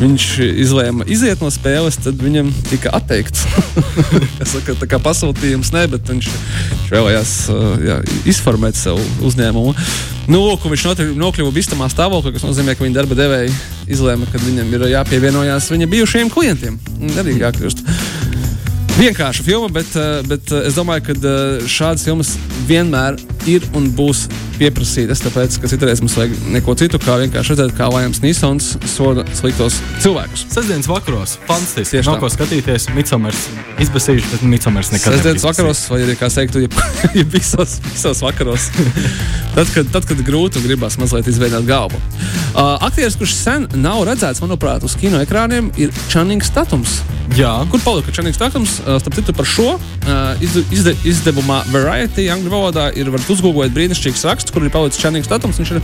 viņš 0.00 0.26
izlēma 0.64 1.06
iziet 1.10 1.42
no 1.44 1.50
spēles, 1.52 1.98
tad 2.00 2.20
viņam 2.22 2.52
tika 2.70 2.94
atteikts. 2.96 3.44
saka, 4.52 4.76
tā 4.80 4.88
kā 4.90 5.00
pasūtījums 5.02 5.72
ne, 5.76 5.84
bet 5.92 6.08
viņš, 6.08 6.30
viņš 6.70 6.94
vēlējās 6.94 7.34
jā, 7.84 7.98
izformēt 8.30 8.78
savu 8.80 9.04
uzņēmumu. 9.26 9.74
Nu, 10.30 10.40
lūk, 10.46 10.64
viņš 10.70 10.86
nokļuva 11.18 11.52
bīstamā 11.54 11.90
stāvoklī, 11.90 12.36
kas 12.36 12.46
nozīmē, 12.46 12.76
ka 12.78 12.86
viņa 12.86 12.96
darba 13.00 13.18
devēja 13.18 13.52
izlēma, 13.90 14.28
ka 14.30 14.40
viņam 14.42 14.74
ir 14.76 14.86
jāpievienojas 14.92 15.70
viņa 15.72 15.90
bijušajiem 15.90 16.30
klientiem. 16.32 16.78
Arī 17.18 17.40
jākļūst. 17.40 17.82
Vienkārša 19.00 19.44
filma, 19.46 19.68
bet, 19.72 19.94
bet 20.28 20.50
es 20.58 20.74
domāju, 20.76 21.06
ka 21.06 21.30
šādas 21.72 22.02
filmas 22.04 22.34
vienmēr 22.68 23.16
ir 23.48 23.64
un 23.76 23.88
būs 23.96 24.26
pieprasītas. 24.60 25.22
Tāpēc, 25.24 25.56
ka 25.62 25.70
citreiz 25.70 26.02
mums 26.02 26.16
vajag 26.18 26.34
neko 26.54 26.74
citu, 26.80 27.00
kā 27.02 27.16
vienkārši 27.22 27.54
redzēt, 27.54 27.74
kā 27.78 27.88
Vajams 27.92 28.20
Nīsons 28.24 28.72
soda 28.90 29.24
sliktos 29.36 29.78
cilvēkus. 30.04 30.44
Sestdienas 30.52 30.88
vakaros 30.90 31.36
fantastiski. 31.48 31.96
Tieši 31.96 32.10
nav 32.10 32.20
ko 32.22 32.30
skatīties. 32.32 32.90
Micomers 32.96 33.46
izbasījuši, 33.80 34.32
bet 34.34 34.44
Micomers 34.54 34.92
nekad. 34.94 35.16
Sestdienas 35.16 35.46
vakaros, 35.48 35.84
vai 35.92 36.02
arī 36.04 36.16
kā 36.20 36.28
teiktu, 36.32 36.64
ja, 36.66 37.24
visos, 37.36 37.78
visos 37.88 38.24
vakaros. 38.24 38.68
tad, 39.56 39.70
kad, 39.72 39.88
tad, 39.94 40.08
kad 40.10 40.24
grūti 40.26 40.60
un 40.60 40.68
gribas 40.68 40.98
mazliet 41.00 41.30
izveidot 41.30 41.64
galvu. 41.68 42.00
Uh, 42.50 42.76
aktieris, 42.88 43.16
kurš 43.20 43.36
sen 43.38 43.68
nav 43.80 44.02
redzēts, 44.08 44.42
manuprāt, 44.44 44.84
uz 44.84 44.96
kino 45.00 45.22
ekrāniem, 45.24 45.70
ir 45.80 45.94
Čanings 46.12 46.50
Statums. 46.50 47.00
Jā. 47.38 47.52
Kur 47.70 47.82
palika 47.84 48.12
Čanings 48.14 48.38
Statums? 48.38 48.78
Uh, 48.82 48.98
starp 49.00 49.16
citu 49.20 49.34
par 49.36 49.46
šo 49.46 49.76
uh, 49.76 50.42
izde, 50.42 50.64
izde, 50.74 50.94
izdevumā 51.06 51.60
Variety 51.70 52.26
angļu 52.32 52.50
valodā 52.50 52.88
ir 52.98 53.10
varat 53.30 53.38
uzgooglēt 53.38 53.74
brīnišķīgs 53.74 54.24
raksts, 54.26 54.52
kur 54.52 54.64
ir 54.64 54.72
palicis 54.74 55.00
Čanings 55.00 55.28
Statums. 55.28 55.58
Viņš 55.60 55.70
ir 55.74 55.80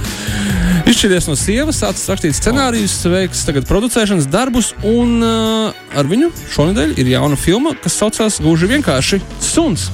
izšķīries 0.90 1.28
no 1.28 1.36
sievas, 1.38 1.78
sācis 1.82 2.08
rakstīt 2.10 2.34
scenārijus, 2.36 2.98
veiks 3.06 3.44
tagad 3.46 3.66
producēšanas 3.68 4.28
darbus, 4.30 4.72
un 4.86 5.20
uh, 5.22 5.76
ar 5.96 6.10
viņu 6.10 6.32
šonadēļ 6.54 6.96
ir 6.98 7.12
jauna 7.14 7.38
filma, 7.38 7.74
kas 7.82 7.98
saucās 8.00 8.40
gluži 8.42 8.70
vienkārši 8.70 9.20
Suns 9.40 9.90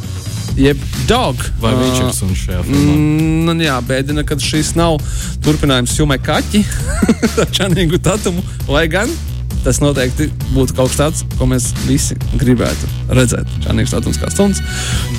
jeb 0.57 0.81
dog. 1.09 1.41
Vai 1.63 1.73
viņš 1.79 2.01
ir 2.03 2.09
suns 2.13 2.41
šajā 2.45 2.63
filmā? 2.67 2.97
Mm, 2.97 3.63
jā, 3.65 3.79
bēdina, 3.89 4.25
ka 4.29 4.37
šis 4.37 4.75
nav 4.77 4.99
turpinājums 5.45 5.97
filmai 5.97 6.21
Kaķi 6.21 6.61
ar 7.41 7.53
Čanīgu 7.57 8.01
Tatumu, 8.05 8.45
lai 8.69 8.85
gan 8.93 9.09
tas 9.65 9.81
noteikti 9.83 10.29
būtu 10.53 10.77
kaut 10.77 10.93
kas 10.93 10.99
tāds, 10.99 11.25
ko 11.39 11.47
mēs 11.51 11.69
visi 11.87 12.17
gribētu 12.39 12.89
redzēt. 13.13 13.49
Čanīgs 13.65 13.95
Latons 13.95 14.21
kā 14.21 14.31
stunds. 14.33 14.63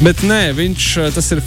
Bet 0.04 0.24
nē, 0.28 0.42
viņš, 0.58 0.88
tas 1.16 1.30
ir, 1.36 1.44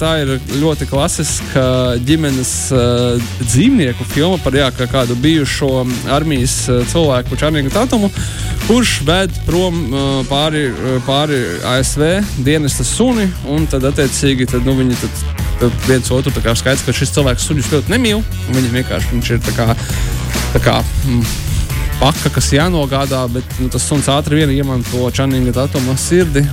tā 0.00 0.12
ir 0.22 0.34
ļoti 0.60 0.88
klasiska 0.90 1.64
ģimenes 2.06 2.54
uh, 2.74 3.22
dzīvnieku 3.44 4.06
filma 4.12 4.38
par 4.44 4.56
jā, 4.58 4.68
kā 4.74 4.88
kādu 4.90 5.16
bijušo 5.20 5.70
armijas 6.12 6.56
cilvēku 6.92 7.38
Čanīgu 7.40 7.72
Tatumu, 7.74 8.10
kurš 8.68 8.98
ved 9.06 9.32
prom 9.46 9.80
pāri, 10.28 10.66
pāri 11.06 11.40
ASV 11.74 12.04
dienesta 12.44 12.86
suni 12.86 13.26
un 13.52 13.68
tad 13.70 13.84
attiecīgi 13.90 14.48
tad, 14.54 14.68
nu, 14.68 14.76
viņi 14.78 15.00
tad 15.02 15.24
viens 15.88 16.10
otru 16.14 16.32
skaidrs, 16.34 16.84
ka 16.84 16.94
šis 16.96 17.14
cilvēks 17.14 17.48
suņus 17.48 17.72
ļoti 17.72 17.92
nemīl. 17.94 18.22
Viņam 18.50 18.78
vienkārši 18.80 19.12
viņš 19.14 19.34
ir 19.36 19.42
tā 19.44 19.56
kā, 19.56 19.68
tā 20.54 20.62
kā 20.64 20.78
mm, 20.82 21.53
paka, 22.00 22.32
kas 22.34 22.50
jānogādā, 22.54 23.22
bet 23.32 23.56
nu, 23.60 23.68
tas 23.72 23.86
suns 23.88 24.08
ātri 24.12 24.40
vien 24.40 24.52
iemanto 24.54 25.06
Čaninga 25.14 25.54
datuma 25.56 25.96
sirdi. 26.00 26.44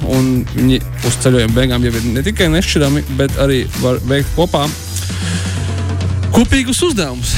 Viņi 0.56 0.80
uz 1.08 1.18
ceļojuma 1.24 1.58
beigām 1.58 1.88
jau 1.88 1.96
ir 1.96 2.08
ne 2.16 2.24
tikai 2.26 2.52
nešķirami, 2.54 3.04
bet 3.20 3.36
arī 3.42 3.64
var 3.82 4.00
veikt 4.10 4.32
kopā 4.38 4.68
kopīgus 6.32 6.80
uzdevumus. 6.88 7.36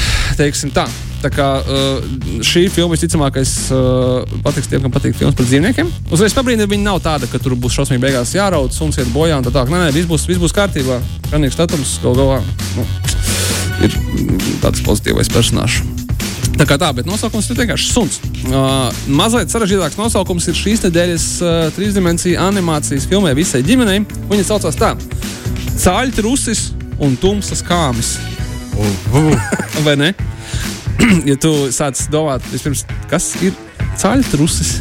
Tā 1.23 1.29
kā 1.31 1.45
uh, 1.63 2.03
šī 2.43 2.65
filma 2.73 2.97
visticamākais 2.97 3.53
uh, 3.71 4.33
patiks 4.43 4.67
tiem, 4.67 4.83
kam 4.83 4.91
patīk 4.91 5.15
filmas 5.15 5.37
par 5.39 5.47
dzīvniekiem. 5.47 5.91
Uzreiz 6.11 6.35
pabrīnīt, 6.35 6.67
viņi 6.67 6.83
nav 6.83 6.99
tāda, 7.05 7.29
ka 7.31 7.39
tur 7.39 7.55
būs 7.55 7.77
šausmīgi 7.77 8.03
beigās 8.03 8.35
jāraud, 8.35 8.75
suns 8.75 8.99
iet 8.99 9.11
bojā 9.15 9.39
un 9.39 9.47
tā 9.47 9.55
tālāk. 9.55 9.71
Nē, 9.71 9.85
nē, 9.85 9.95
viss 9.95 10.09
būs, 10.09 10.27
viss 10.27 10.43
būs 10.43 10.55
kārtībā. 10.57 10.99
Čanīgs 11.31 11.59
datums 11.63 11.95
gal 12.03 12.19
galā 12.19 12.41
nu, 12.75 12.87
ir 13.87 13.99
tāds 14.65 14.83
pozitīvais 14.83 15.31
personāžs. 15.31 16.02
Tā 16.53 16.67
kā 16.69 16.77
tā, 16.77 16.91
bet 16.93 17.07
nosaukums 17.09 17.49
ir 17.49 17.57
vienkārši 17.57 17.89
suns. 17.89 18.19
Uh, 18.45 18.91
mazliet 19.09 19.51
sarežģītāks 19.53 19.97
nosaukums 19.97 20.47
ir 20.51 20.57
šīs 20.57 20.83
nedēļas 20.85 21.27
uh, 21.41 21.55
trīsdimensiju 21.75 22.37
animācijas 22.43 23.07
filmai 23.09 23.33
visai 23.37 23.63
ģimenei. 23.65 24.03
Viņa 24.29 24.45
saucās 24.51 24.77
tā: 24.77 24.93
Cāļi, 25.81 26.13
rusis 26.25 26.67
un 27.01 27.17
tumsas 27.19 27.65
kāmis. 27.65 28.15
Vai 29.85 29.97
ne? 29.99 30.13
ja 31.29 31.37
tu 31.41 31.53
sāc 31.73 32.05
domāt, 32.13 32.45
vispirms, 32.53 32.85
kas 33.11 33.33
ir 33.41 33.57
caļtrusis. 33.97 34.77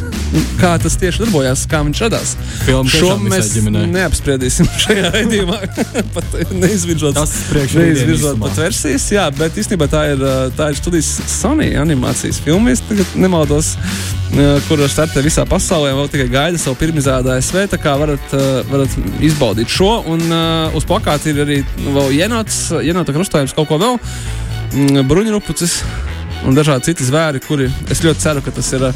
Kā 0.57 0.73
tas 0.81 0.95
tieši 0.97 1.21
darbojās, 1.25 1.65
kā 1.69 1.83
viņš 1.85 1.99
radās. 2.05 2.31
Filmu 2.63 2.89
Šo 2.89 3.11
mēs 3.21 3.51
neapspriedīsim 3.93 4.69
šajā 4.83 5.11
raidījumā. 5.13 5.59
pat 6.15 6.37
neizvirzot, 6.55 7.19
neizvirzot 7.77 8.39
pat 8.41 8.61
versijas, 8.63 9.05
jā, 9.13 9.27
bet 9.37 9.59
īstenībā 9.61 9.87
tā 9.91 10.05
ir, 10.15 10.23
tā 10.57 10.71
ir 10.71 10.79
studijas 10.79 11.11
Sony 11.29 11.73
animācijas 11.79 12.41
filma. 12.43 12.73
Es 12.73 12.81
tagad 12.87 13.13
nemaldos, 13.19 13.73
kur 14.69 14.81
startē 14.89 15.21
visā 15.25 15.45
pasaulē, 15.49 15.93
vēl 15.99 16.09
tikai 16.15 16.29
gaida 16.33 16.61
savu 16.61 16.79
pirmizrādu 16.81 17.35
ASV. 17.35 17.67
Tā 17.75 17.81
kā 17.81 17.93
varat, 17.99 18.33
varat 18.71 18.97
izbaudīt 19.21 19.69
šo. 19.73 19.91
Un 20.09 20.25
uh, 20.31 20.73
uz 20.77 20.87
plakāta 20.89 21.29
ir 21.29 21.43
arī 21.45 21.59
nu, 21.83 21.93
vēl 21.99 22.17
ienots, 22.23 22.63
ienota 22.81 23.13
krustojums 23.13 23.53
kaut 23.53 23.69
ko 23.69 23.77
vēl. 23.81 24.01
Mm, 24.73 25.05
Bruņurupucis 25.09 25.77
un 26.49 26.57
dažādi 26.57 26.89
citi 26.89 27.05
zvēri, 27.05 27.43
kuri 27.45 27.69
es 27.93 28.01
ļoti 28.03 28.25
ceru, 28.25 28.43
ka 28.45 28.55
tas 28.57 28.73
ir. 28.73 28.89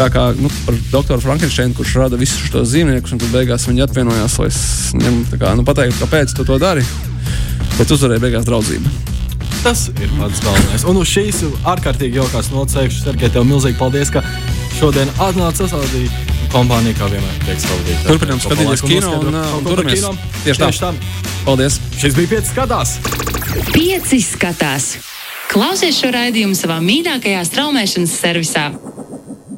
Tā 0.00 0.06
kā 0.08 0.30
nu, 0.32 0.48
par 0.64 0.76
doktoru 0.88 1.20
Frankensteinu, 1.20 1.74
kurš 1.76 1.98
rada 2.00 2.16
visus 2.16 2.40
šos 2.48 2.70
dzīvniekus, 2.70 3.12
un 3.12 3.20
tad 3.20 3.34
beigās 3.34 3.66
viņi 3.68 3.82
atvienojās, 3.84 4.38
lai 4.40 4.46
es 4.48 4.60
viņam 4.94 5.18
kā, 5.34 5.50
nu, 5.58 5.64
pateiktu, 5.68 5.98
kāpēc 6.00 6.32
tu 6.38 6.46
to 6.48 6.56
dari. 6.62 6.84
Bet 7.76 7.92
uzvarēja 7.92 8.22
beigās 8.22 8.48
draudzība. 8.48 8.88
Tas 9.60 9.90
ir 9.92 10.08
pats 10.16 10.40
galvenais. 10.40 10.86
Un 10.88 11.02
uz 11.02 11.10
šīs 11.12 11.42
ārkārtīgi 11.68 12.16
jaukās 12.16 12.48
noteikšu, 12.48 13.02
Sergei, 13.04 13.28
tev 13.28 13.44
milzīgi 13.44 13.76
paldies, 13.76 14.08
ka 14.14 14.24
šodien 14.78 15.12
atnāca 15.20 15.66
sasādīt 15.66 16.32
kompāniju, 16.54 16.96
kā 16.96 17.10
vienmēr 17.12 17.36
prieks 17.44 17.68
pavadīt. 17.68 18.00
Turpinām 18.08 18.40
skatīties 18.40 18.84
kino 18.88 19.12
un, 19.20 19.36
uh, 19.36 19.54
un 19.58 19.68
turamies. 19.68 20.06
Tieši 20.46 20.62
tā. 20.64 20.70
Tieši 20.70 20.84
tā. 20.86 20.94
Paldies! 21.44 21.76
Šis 22.00 22.16
bija 22.16 22.38
pieci 22.38 22.54
skatās. 22.54 22.96
Pieci 23.74 24.24
skatās! 24.24 24.94
Klausies 25.52 26.00
šo 26.00 26.14
raidījumu 26.16 26.56
savā 26.56 26.80
mīļākajā 26.88 27.44
straumēšanas 27.52 28.16
servisā! 28.16 28.70